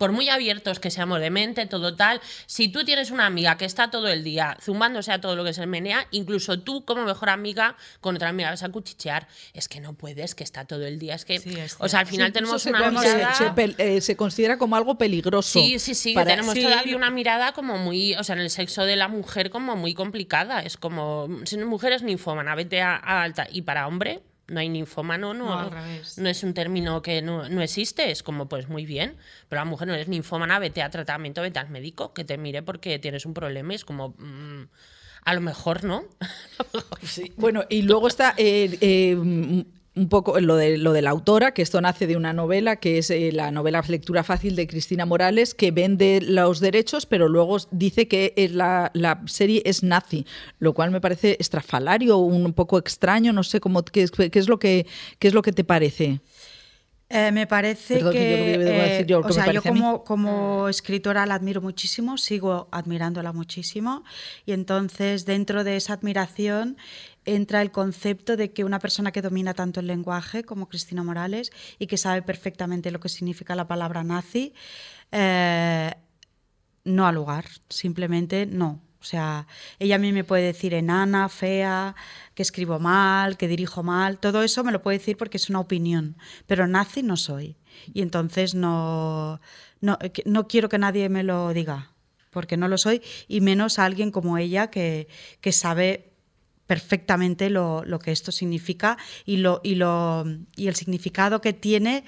[0.03, 3.63] por muy abiertos que seamos de mente, todo tal, si tú tienes una amiga que
[3.63, 7.29] está todo el día zumbándose a todo lo que se menea, incluso tú como mejor
[7.29, 10.99] amiga con otra amiga vas a cuchichear, es que no puedes, que está todo el
[10.99, 13.33] día, es que, Sí, es o sea, al final Sí, tenemos una mirada...
[13.33, 15.57] se eh, se considera como algo peligroso.
[15.57, 16.63] Sí, sí, sí, para- tenemos Sí.
[16.63, 19.93] todavía una mirada como muy, o sea, en el sexo de la mujer como muy
[19.93, 20.59] complicada.
[20.63, 23.47] Es como, si una mujer es ninfómana, vete a, a alta.
[23.49, 26.17] Y para hombre, no hay ninfómano, no, No, al revés.
[26.17, 29.15] no es un término que no, no existe, es como, pues muy bien.
[29.49, 32.61] Pero la mujer no eres ninfómana, vete a tratamiento, vete al médico, que te mire
[32.61, 33.71] porque tienes un problema.
[33.73, 34.63] Y es como, mm,
[35.25, 36.03] a lo mejor no.
[37.03, 38.33] Sí, Bueno, y luego está.
[38.37, 39.63] eh, eh,
[39.95, 42.97] un poco lo de, lo de la autora, que esto nace de una novela, que
[42.97, 47.57] es eh, la novela Lectura Fácil de Cristina Morales, que vende los derechos, pero luego
[47.69, 50.25] dice que es la, la, serie es nazi,
[50.57, 54.57] lo cual me parece estrafalario, un poco extraño, no sé cómo, qué, qué es, lo
[54.57, 54.87] que,
[55.19, 56.21] qué es lo que te parece.
[57.09, 61.27] Eh, me parece Perdón, que, que yo, eh, yo, o sea, yo como, como, escritora
[61.27, 64.03] la admiro muchísimo, sigo admirándola muchísimo
[64.47, 66.75] y entonces dentro de esa admiración
[67.25, 71.51] entra el concepto de que una persona que domina tanto el lenguaje como Cristina Morales
[71.79, 74.53] y que sabe perfectamente lo que significa la palabra nazi,
[75.11, 75.93] eh,
[76.83, 78.81] no ha lugar, simplemente no.
[78.99, 79.47] O sea,
[79.79, 81.93] ella a mí me puede decir enana, fea,
[82.35, 85.59] que escribo mal, que dirijo mal, todo eso me lo puede decir porque es una
[85.59, 86.15] opinión,
[86.47, 87.57] pero nazi no soy.
[87.93, 89.41] Y entonces no,
[89.81, 91.91] no, no quiero que nadie me lo diga,
[92.29, 95.09] porque no lo soy, y menos alguien como ella que,
[95.41, 96.12] que sabe
[96.73, 102.03] perfectamente lo, lo, que esto significa y, lo, y, lo, y el significado que tiene.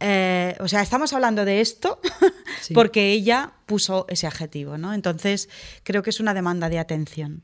[0.00, 2.00] Eh, o sea, estamos hablando de esto
[2.62, 2.72] sí.
[2.72, 4.94] porque ella puso ese adjetivo, ¿no?
[4.94, 5.50] Entonces,
[5.82, 7.42] creo que es una demanda de atención.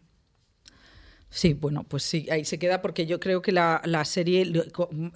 [1.34, 4.42] Sí, bueno, pues sí, ahí se queda porque yo creo que la, la serie,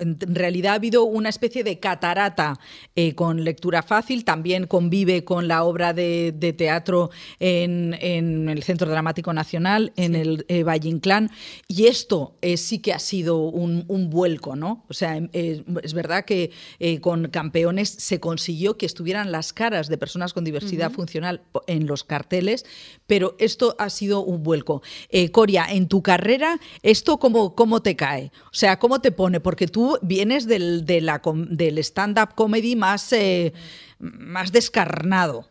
[0.00, 2.58] en realidad ha habido una especie de catarata
[2.96, 8.64] eh, con lectura fácil, también convive con la obra de, de teatro en, en, el
[8.64, 10.20] Centro Dramático Nacional, en sí.
[10.20, 11.30] el eh, Valle Inclán,
[11.68, 14.84] y esto eh, sí que ha sido un, un vuelco, ¿no?
[14.88, 16.50] O sea, eh, es verdad que
[16.80, 20.96] eh, con Campeones se consiguió que estuvieran las caras de personas con diversidad uh -huh.
[20.96, 22.66] funcional en los carteles,
[23.06, 24.82] pero esto ha sido un vuelco.
[25.30, 28.32] Coria, en tu carrera, ¿esto cómo, cómo te cae?
[28.46, 29.40] O sea, ¿cómo te pone?
[29.40, 33.52] Porque tú vienes del, de la, del stand-up comedy más, eh,
[33.98, 35.46] más descarnado.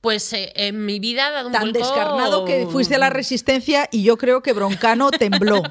[0.00, 1.78] Pues eh, en mi vida ha dado un Tan vuelco...
[1.78, 5.62] descarnado que fuiste a la resistencia y yo creo que Broncano tembló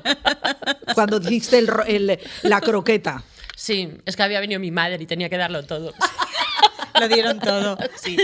[0.93, 3.21] cuando hiciste el, el, la croqueta.
[3.57, 5.93] Sí, es que había venido mi madre y tenía que darlo todo.
[7.01, 7.77] lo dieron todo.
[8.01, 8.15] Sí.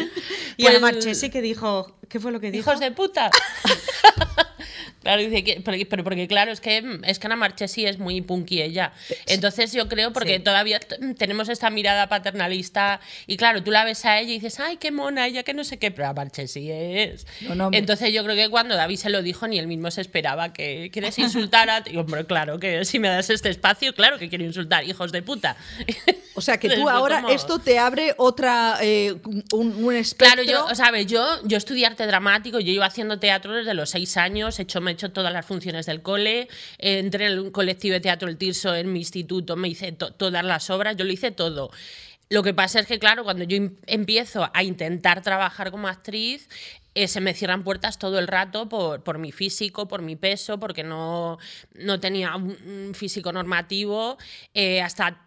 [0.55, 2.69] Y pues, a Marchesi que dijo, ¿qué fue lo que dijo?
[2.69, 3.29] Hijos de puta.
[5.01, 8.21] Claro, dice que, pero, pero, porque claro, es que, es que Ana Marchesi es muy
[8.21, 8.93] punky ella.
[9.25, 10.43] Entonces yo creo, porque sí.
[10.43, 10.79] todavía
[11.17, 14.91] tenemos esta mirada paternalista y claro, tú la ves a ella y dices, ay, qué
[14.91, 17.25] mona ella, que no sé qué, pero Ana Marchesi es.
[17.41, 20.01] No, no, Entonces yo creo que cuando David se lo dijo, ni él mismo se
[20.01, 21.83] esperaba que quieres insultar a...
[21.89, 25.23] Y, hombre, claro, que si me das este espacio, claro que quiero insultar, hijos de
[25.23, 25.57] puta.
[26.41, 29.15] O sea, que tú ahora, esto te abre otra, eh,
[29.53, 30.43] un, un espectro...
[30.43, 33.91] Claro, yo, o sea, yo, yo estudié arte dramático, yo iba haciendo teatro desde los
[33.91, 36.47] seis años, he hecho me he hecho todas las funciones del cole,
[36.79, 40.11] eh, entré en el colectivo de teatro El Tirso en mi instituto, me hice to
[40.13, 41.69] todas las obras, yo lo hice todo.
[42.31, 46.47] Lo que pasa es que, claro, cuando yo empiezo a intentar trabajar como actriz,
[46.93, 50.59] eh, se me cierran puertas todo el rato por, por mi físico, por mi peso,
[50.59, 51.37] porque no,
[51.73, 54.17] no tenía un físico normativo.
[54.53, 55.23] Eh, hasta,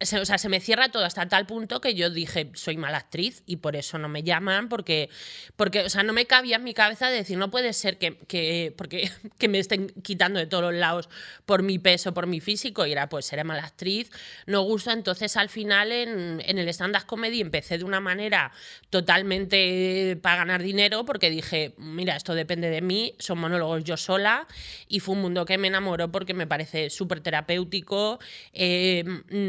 [0.00, 2.98] se, o sea, se me cierra todo hasta tal punto que yo dije, soy mala
[2.98, 5.08] actriz y por eso no me llaman, porque,
[5.56, 8.18] porque o sea, no me cabía en mi cabeza de decir, no puede ser que,
[8.18, 11.08] que, porque, que me estén quitando de todos los lados
[11.46, 14.10] por mi peso, por mi físico, y era, pues seré mala actriz,
[14.46, 14.92] no gusta.
[14.92, 18.52] Entonces, al final, en, en el stand-up comedy empecé de una manera
[18.90, 24.46] totalmente para ganar dinero, porque dije, mira, esto depende de mí, son monólogos yo sola
[24.88, 28.18] y fue un mundo que me enamoró porque me parece súper terapéutico,
[28.52, 29.04] eh,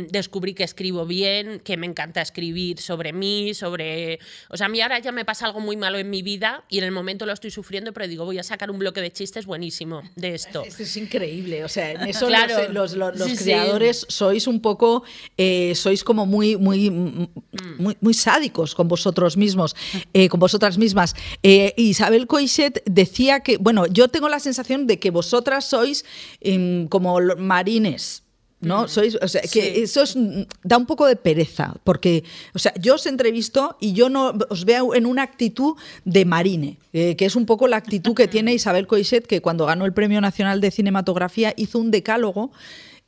[0.10, 4.20] descubrí que escribo bien, que me encanta escribir sobre mí, sobre...
[4.50, 6.78] O sea, a mí ahora ya me pasa algo muy malo en mi vida y
[6.78, 9.46] en el momento lo estoy sufriendo, pero digo, voy a sacar un bloque de chistes
[9.46, 10.64] buenísimo de esto.
[10.64, 12.72] Esto es increíble, o sea, en eso claro.
[12.72, 14.06] los, los, los, sí, creadores sí.
[14.10, 15.04] sois un poco,
[15.38, 19.76] eh, sois como muy, muy, muy, muy, sádicos con vosotros mismos,
[20.14, 21.16] eh, con vosotras mismas.
[21.50, 26.04] Eh, Isabel Coixet decía que, bueno, yo tengo la sensación de que vosotras sois
[26.42, 28.24] eh, como marines.
[28.60, 28.90] ¿no?
[28.90, 29.72] Sois, o sea, que sí.
[29.76, 30.18] eso es,
[30.64, 34.66] da un poco de pereza, porque, o sea, yo os entrevisto y yo no os
[34.66, 38.54] veo en una actitud de marine, eh, que es un poco la actitud que tiene
[38.54, 42.52] Isabel Coixet, que cuando ganó el Premio Nacional de Cinematografía hizo un decálogo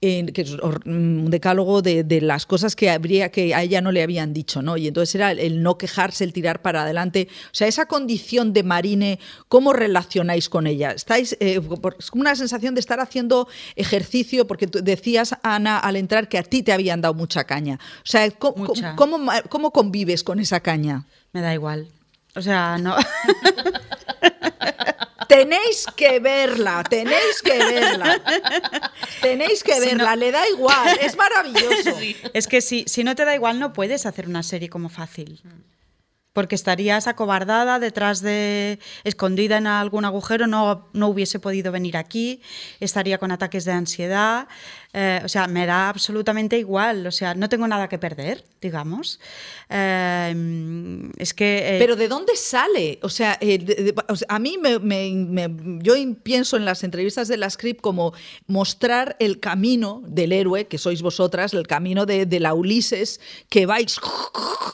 [0.01, 3.91] eh, que es un decálogo de, de, las cosas que habría que a ella no
[3.91, 4.77] le habían dicho, ¿no?
[4.77, 7.27] Y entonces era el, no quejarse, el tirar para adelante.
[7.47, 9.19] O sea, esa condición de marine,
[9.49, 10.91] ¿cómo relacionáis con ella?
[10.91, 11.59] Estáis, eh,
[11.99, 16.37] es como una sensación de estar haciendo ejercicio, porque tú decías, Ana, al entrar que
[16.37, 17.77] a ti te habían dado mucha caña.
[17.97, 18.95] O sea, ¿cómo, mucha.
[18.95, 19.19] cómo,
[19.49, 21.05] cómo convives con esa caña?
[21.33, 21.89] Me da igual.
[22.35, 22.95] O sea, no.
[25.29, 28.19] tenéis que verla, tenéis que verla.
[29.21, 30.15] Tenéis que verla, si no...
[30.15, 31.95] le da igual, es maravilloso.
[32.33, 35.41] Es que si, si no te da igual no puedes hacer una serie como fácil.
[36.33, 42.41] porque estarías acobardada detrás de, escondida en algún agujero, no, no hubiese podido venir aquí,
[42.79, 44.47] estaría con ataques de ansiedad,
[44.93, 49.19] eh, o sea, me da absolutamente igual, o sea, no tengo nada que perder, digamos.
[49.69, 51.75] Eh, es que...
[51.75, 52.99] eh, Pero ¿de dónde sale?
[53.03, 56.65] O sea, eh, de, de, o sea a mí me, me, me, yo pienso en
[56.65, 58.13] las entrevistas de la script como
[58.47, 63.65] mostrar el camino del héroe, que sois vosotras, el camino de, de la Ulises, que
[63.65, 63.99] vais,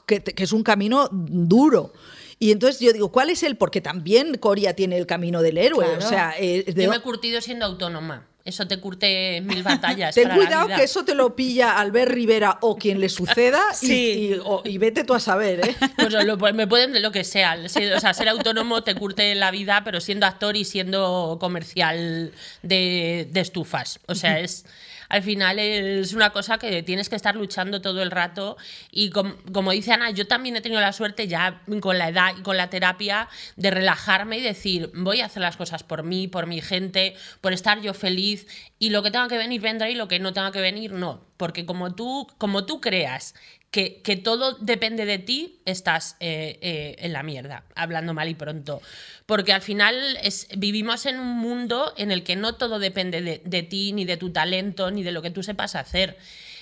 [0.05, 1.93] que, que es un camino duro.
[2.37, 3.55] Y entonces yo digo, ¿cuál es el?
[3.55, 5.85] Porque también Coria tiene el camino del héroe.
[5.85, 6.05] Claro.
[6.05, 6.83] O sea, eh, de...
[6.83, 8.27] Yo me he curtido siendo autónoma.
[8.45, 10.13] Eso te curte mil batallas.
[10.13, 10.75] Ten para cuidado la vida.
[10.77, 14.29] que eso te lo pilla Albert Rivera o quien le suceda y- Sí.
[14.35, 15.75] y, o- y vete tú a saber, ¿eh?
[15.97, 17.57] Pues lo- pues me pueden de lo que sea.
[17.65, 22.31] O sea, ser autónomo te curte la vida, pero siendo actor y siendo comercial
[22.61, 23.99] de, de estufas.
[24.07, 24.65] O sea, es.
[25.09, 28.57] Al final es una cosa que tienes que estar luchando todo el rato.
[28.91, 32.33] Y com- como dice Ana, yo también he tenido la suerte ya con la edad
[32.37, 36.27] y con la terapia de relajarme y decir, voy a hacer las cosas por mí,
[36.27, 38.47] por mi gente, por estar yo feliz.
[38.79, 41.25] Y lo que tenga que venir vendrá y lo que no tenga que venir no.
[41.37, 43.35] Porque como tú, como tú creas
[43.75, 48.81] que, todo depende de ti, estás eh, eh, en la mierda, hablando mal y pronto.
[49.25, 53.41] Porque al final es, vivimos en un mundo en el que no todo depende de,
[53.43, 56.17] de ti, ni de tu talento, ni de lo que tú sepas hacer.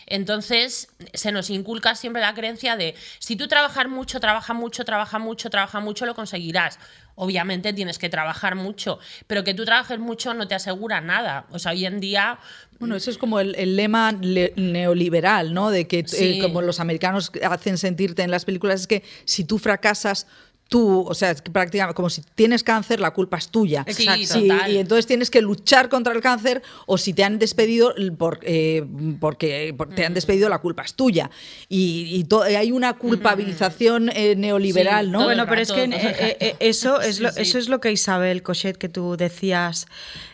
[0.05, 5.20] Entonces se nos inculca siempre la creencia de si tú trabajas mucho, trabaja mucho, trabaja
[5.20, 6.80] mucho, trabaja mucho, lo conseguirás.
[7.16, 11.45] Obviamente tienes que trabajar mucho, pero que tú trabajes mucho no te asegura nada.
[11.51, 12.39] O sea, hoy en día
[12.84, 15.70] Bueno, ese es como el, el lema le- neoliberal, ¿no?
[15.70, 19.58] De que eh, como los americanos hacen sentirte en las películas es que si tú
[19.58, 20.28] fracasas
[20.74, 23.86] tú, o sea, es que prácticamente como si tienes cáncer, la culpa es tuya.
[23.88, 24.71] Sí, Sí, total.
[24.71, 28.84] y entonces tienes que luchar contra el cáncer o si te han despedido por, eh,
[29.19, 31.30] porque, porque te han despedido, la culpa es tuya.
[31.69, 35.26] Y, y to- hay una culpabilización eh, neoliberal, Sí, ¿no?
[35.26, 37.41] Bueno, pero es que eh, eh, eso, es lo, Sí, sí.
[37.43, 39.86] eso es lo que Isabel Cochet, que tú decías,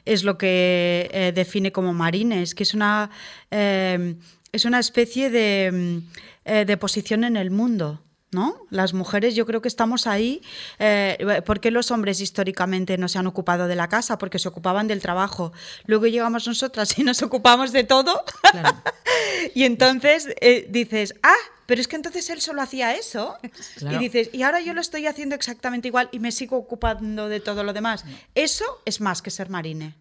[0.05, 3.09] es lo que eh, define como marines, que es una,
[3.51, 4.15] eh,
[4.53, 5.97] es una especie de, mm,
[6.45, 8.01] eh, de posición en el mundo.
[8.32, 8.57] ¿No?
[8.69, 10.41] Las mujeres yo creo que estamos ahí.
[10.77, 14.19] Eh, ¿Por qué los hombres históricamente no se han ocupado de la casa?
[14.19, 15.51] Porque se ocupaban del trabajo.
[15.86, 18.23] Luego llegamos nosotras y nos ocupamos de todo.
[19.55, 21.34] y entonces eh, dices, ah,
[21.69, 23.38] pero es que entonces él solo hacía eso.
[23.77, 23.97] Claro.
[23.97, 27.39] Y dices, y ahora yo lo estoy haciendo exactamente igual y me sigo ocupando de
[27.39, 28.05] todo lo demás.
[28.34, 29.95] Eso es más que ser marine.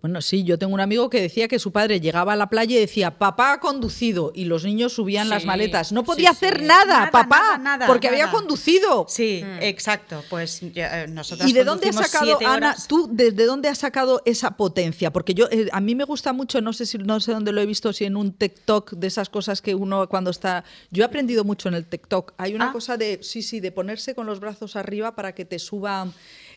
[0.00, 2.76] Bueno, sí, yo tengo un amigo que decía que su padre llegaba a la playa
[2.76, 5.92] y decía, papá ha conducido, y los niños subían las maletas.
[5.92, 6.36] No podía sí.
[6.36, 9.06] hacer nada, Nada, papá, nada, nada, porque había conducido.
[9.08, 10.22] Sí, exacto.
[10.30, 14.22] Pues ya, eh, nosotras ¿Y de dónde has sacado, Ana, tú, desde dónde has sacado
[14.24, 15.12] esa potencia?
[15.12, 17.60] Porque yo, eh, a mí me gusta mucho, no sé si, no sé dónde lo
[17.60, 21.06] he visto, si en un TikTok de esas cosas que uno cuando está, yo he
[21.06, 22.34] aprendido mucho en el TikTok.
[22.38, 22.72] Hay una Ah.
[22.72, 26.08] cosa de, sí, sí, de ponerse con los brazos arriba para que te suba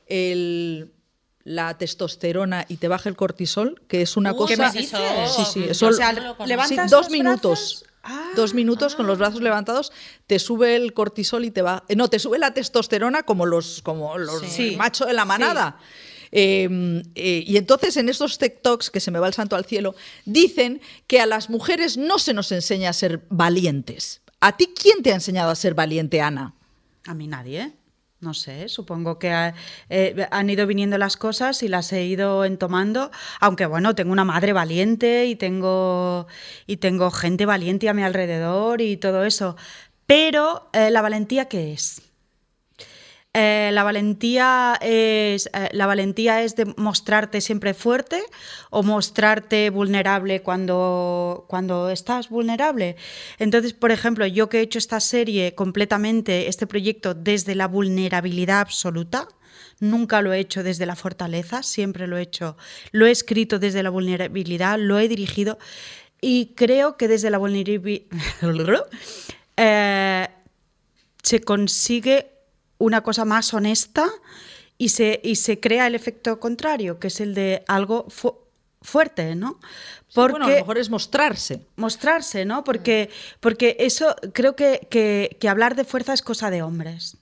[0.08, 0.92] el
[1.48, 4.54] la testosterona y te baje el cortisol, que es una Uh, cosa.
[4.54, 5.00] ¿qué me dices?
[5.36, 6.12] Sí, sí, eso O sea,
[6.46, 7.42] levantas Sí, dos los minutos.
[7.42, 7.84] brazos.
[8.10, 9.92] Ah, dos minutos con los brazos levantados,
[10.28, 11.84] te sube el cortisol y te va.
[11.90, 14.76] eh, No, te sube la testosterona como los, como los Sí.
[14.78, 15.78] machos de la manada.
[16.32, 19.96] Eh, eh, y entonces en estos TikToks, que se me va el santo al cielo,
[20.26, 24.22] dicen que a las mujeres no se nos enseña a ser valientes.
[24.42, 26.54] ¿A ti quién te ha enseñado a ser valiente, Ana?
[27.06, 27.72] A mí nadie.
[28.20, 29.54] No sé, supongo que
[29.90, 34.26] eh, han ido viniendo las cosas y las he ido entomando, aunque bueno, tengo una
[34.26, 36.26] madre valiente y tengo,
[36.66, 39.56] y tengo gente valiente a mi alrededor y todo eso.
[40.08, 42.07] Pero, eh, ¿la valentía qué es?
[43.40, 48.24] Eh, la valentía es eh, la valentía es de mostrarte siempre fuerte
[48.72, 52.96] o mostrarte vulnerable cuando, cuando estás vulnerable.
[53.38, 58.62] Entonces, por ejemplo, yo que he hecho esta serie completamente, este proyecto desde la vulnerabilidad
[58.62, 59.28] absoluta,
[59.80, 62.58] nunca lo he hecho desde la fortaleza, siempre lo he hecho,
[62.92, 65.60] lo he escrito desde la vulnerabilidad, lo he dirigido
[66.22, 68.02] y creo que desde la vulnerabilidad
[69.58, 70.28] eh,
[71.22, 72.37] se consigue
[72.78, 74.08] una cosa más honesta
[74.78, 78.38] y se, y se crea el efecto contrario, que es el de algo fu-
[78.82, 79.60] fuerte, ¿no?
[80.14, 81.66] Porque Bueno, a lo mejor es mostrarse.
[81.76, 82.64] mostrarse, ¿no?
[82.64, 83.10] Porque,
[83.40, 87.18] porque eso creo que, que- que hablar de fuerza es cosa de hombres.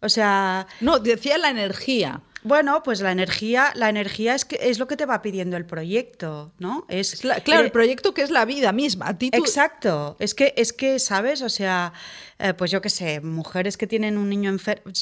[0.00, 2.22] O sea, No, decía la energía.
[2.42, 5.66] Bueno, pues la energía, la energía es, que, es lo que te va pidiendo el
[5.66, 6.86] proyecto, ¿no?
[6.88, 9.08] Es, Es la- claro, eh, el proyecto que es la vida misma.
[9.08, 10.16] A ti tú- Exacto.
[10.18, 11.42] Es que, es que, ¿sabes?
[11.42, 11.92] O sea,
[12.38, 14.92] eh, pues yo qué sé, mujeres que tienen un niño enfermo.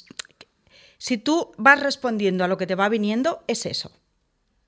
[0.99, 3.93] Si tú vas respondiendo a lo que te va viniendo, es eso.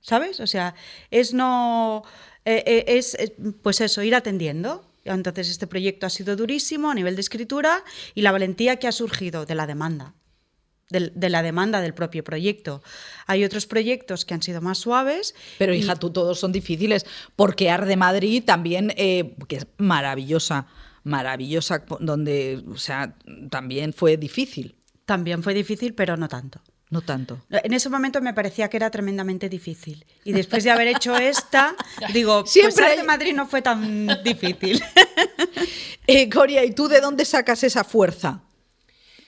[0.00, 0.40] ¿Sabes?
[0.40, 0.74] O sea,
[1.10, 2.04] es no.
[2.44, 4.86] eh, es, es, pues eso, ir atendiendo.
[5.04, 7.82] Entonces, este proyecto ha sido durísimo a nivel de escritura
[8.14, 10.14] y la valentía que ha surgido de la demanda,
[10.91, 12.82] del- de, la demanda del propio proyecto.
[13.26, 15.34] Hay otros proyectos que han sido más suaves.
[15.59, 20.66] Pero y- hija, tú todos son difíciles, porque Arde Madrid también, eh, que es maravillosa,
[21.05, 23.14] maravillosa, donde, o sea,
[23.51, 24.76] también fue difícil,
[25.07, 26.61] También fue difícil, pero no tanto.
[26.91, 27.41] no tanto.
[27.51, 30.05] En ese momento me parecía que era tremendamente difícil.
[30.24, 31.74] Y después de haber hecho esta,
[32.12, 34.82] digo, Siempre pues hay- Madrid no fue tan difícil.
[36.07, 38.43] Eh, Coria, ¿y tú de dónde sacas esa fuerza?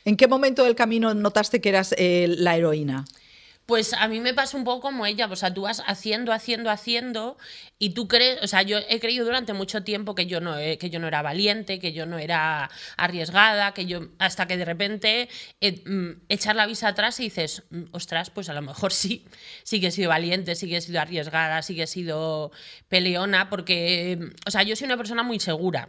[0.05, 3.05] ¿En qué momento del camino notaste que eras eh, la heroína?
[3.67, 6.69] Pues a mí me pasa un poco como ella, o sea, tú vas haciendo, haciendo,
[6.69, 7.39] haciendo
[7.79, 10.79] y tú crees, o sea, yo he creído durante mucho tiempo que yo no, eh,
[10.79, 14.65] que yo no era valiente, que yo no era arriesgada, que yo, hasta que de
[14.65, 15.29] repente
[15.61, 19.25] eh, mm, echar la vista atrás y dices, mm, ostras, pues a lo mejor sí,
[19.63, 22.51] sí que he sido valiente, sí que he sido arriesgada, sí que he sido
[22.89, 25.89] peleona, porque, mm, o sea, yo soy una persona muy segura.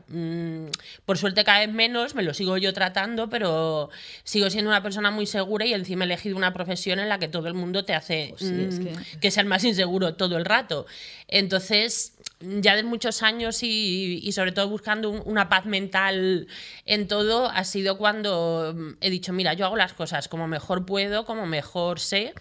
[1.06, 3.90] Por suerte cada vez menos, me lo sigo yo tratando, pero
[4.24, 7.28] sigo siendo una persona muy segura y encima he elegido una profesión en la que
[7.28, 10.38] todo el mundo te hace Pues sí, es mm, que- que ser más inseguro todo
[10.38, 10.86] el rato.
[11.28, 16.48] Entonces, ya de muchos años y, y sobre todo buscando un- una paz mental
[16.86, 20.86] en todo, ha sido cuando mm, he dicho, mira, yo hago las cosas como mejor
[20.86, 22.34] puedo, como mejor sé.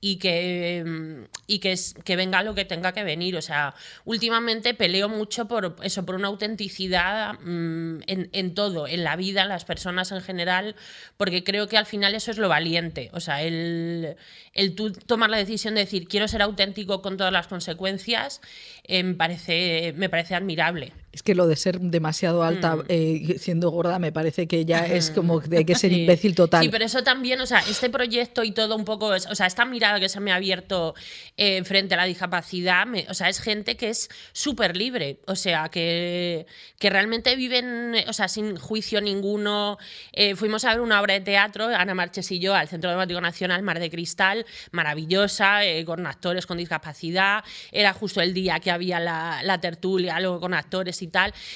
[0.00, 1.74] Y que, mm, y que,
[2.04, 3.36] que venga lo que tenga que venir.
[3.36, 3.74] O sea,
[4.04, 9.48] últimamente peleo mucho por eso, por una autenticidad mm, en, todo, en la vida, en
[9.48, 10.76] las personas en general,
[11.16, 13.10] porque creo que al final eso es lo valiente.
[13.12, 14.16] O sea, el,
[14.54, 18.40] el tú tomar la decisión de decir quiero ser auténtico con todas las consecuencias,
[18.88, 20.92] me, parece, me parece admirable.
[21.18, 22.82] Es que lo de ser demasiado alta Mm.
[22.88, 26.62] eh, siendo gorda me parece que ya es como que hay que ser imbécil total.
[26.62, 29.46] Sí, pero eso también, o sea, este proyecto y todo un poco, es- o sea,
[29.46, 30.94] esta mirada que se me ha abierto
[31.36, 35.34] eh, frente a la discapacidad, me- o sea, es gente que es súper libre, o
[35.34, 36.46] sea, que,
[36.78, 39.76] que realmente viven, o sea, sin juicio ninguno.
[40.12, 43.20] Eh, fuimos a ver una obra de teatro, Ana Marches y yo, al Centro Dramático
[43.20, 47.42] Nacional, Mar de Cristal, maravillosa, con actores con discapacidad.
[47.72, 51.07] Era justo el día que había la, la tertulia, luego con actores y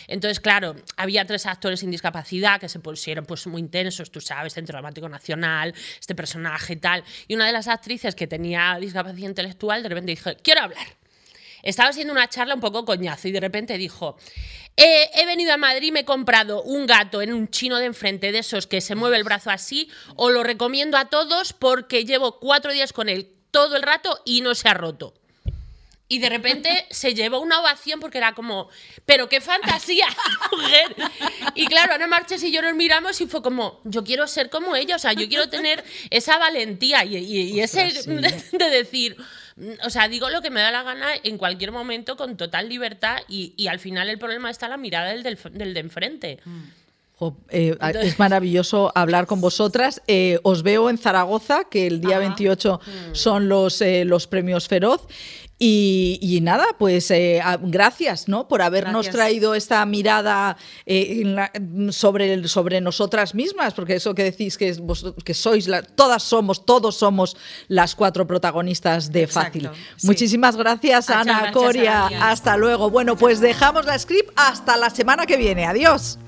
[0.07, 4.55] Entonces, claro, había tres actores sin discapacidad que se pusieron pues muy intensos, tú sabes,
[4.55, 7.05] Centro Dramático Nacional, este personaje y tal.
[7.29, 10.87] Y una de las actrices que tenía discapacidad intelectual de repente dijo, quiero hablar.
[11.63, 14.17] Estaba haciendo una charla un poco coñazo y de repente dijo,
[14.77, 17.87] "Eh, he venido a Madrid y me he comprado un gato en un chino de
[17.87, 22.05] enfrente de esos que se mueve el brazo así, os lo recomiendo a todos porque
[22.05, 25.15] llevo cuatro días con él todo el rato y no se ha roto.
[26.13, 28.69] Y de repente se llevó una ovación porque era como,
[29.07, 30.05] pero qué fantasía,
[30.53, 30.95] mujer.
[31.55, 34.77] Y claro, Ana Marches y yo nos miramos y fue como, yo quiero ser como
[34.77, 37.85] ella, o sea, yo quiero tener esa valentía y, y- y ese
[38.53, 39.17] de decir,
[39.85, 43.17] o sea, digo lo que me da la gana en cualquier momento con total libertad
[43.29, 46.39] y, y al final el problema está la mirada del, del, del de enfrente.
[47.19, 50.03] Jo, eh, es maravilloso hablar con vosotras.
[50.09, 52.81] Eh, os veo en Zaragoza, que el día 28
[53.13, 55.03] son los, eh, los premios Feroz.
[55.65, 58.49] Y, y nada, pues eh, gracias ¿no?
[58.49, 59.15] por habernos Gracias.
[59.15, 60.57] traído esta mirada
[60.87, 61.53] eh, la-
[61.93, 66.67] sobre, sobre nosotras mismas, porque eso que decís que, vos- que sois, la- todas somos,
[66.67, 67.37] todos somos
[67.69, 69.71] las cuatro protagonistas de Exacto, Fácil.
[69.99, 70.07] sí.
[70.09, 72.07] Muchísimas gracias, Muchas Ana gracias, Coria.
[72.31, 72.91] Hasta luego.
[72.91, 75.65] Bueno, pues dejamos la script hasta la semana que viene.
[75.67, 76.19] Adiós.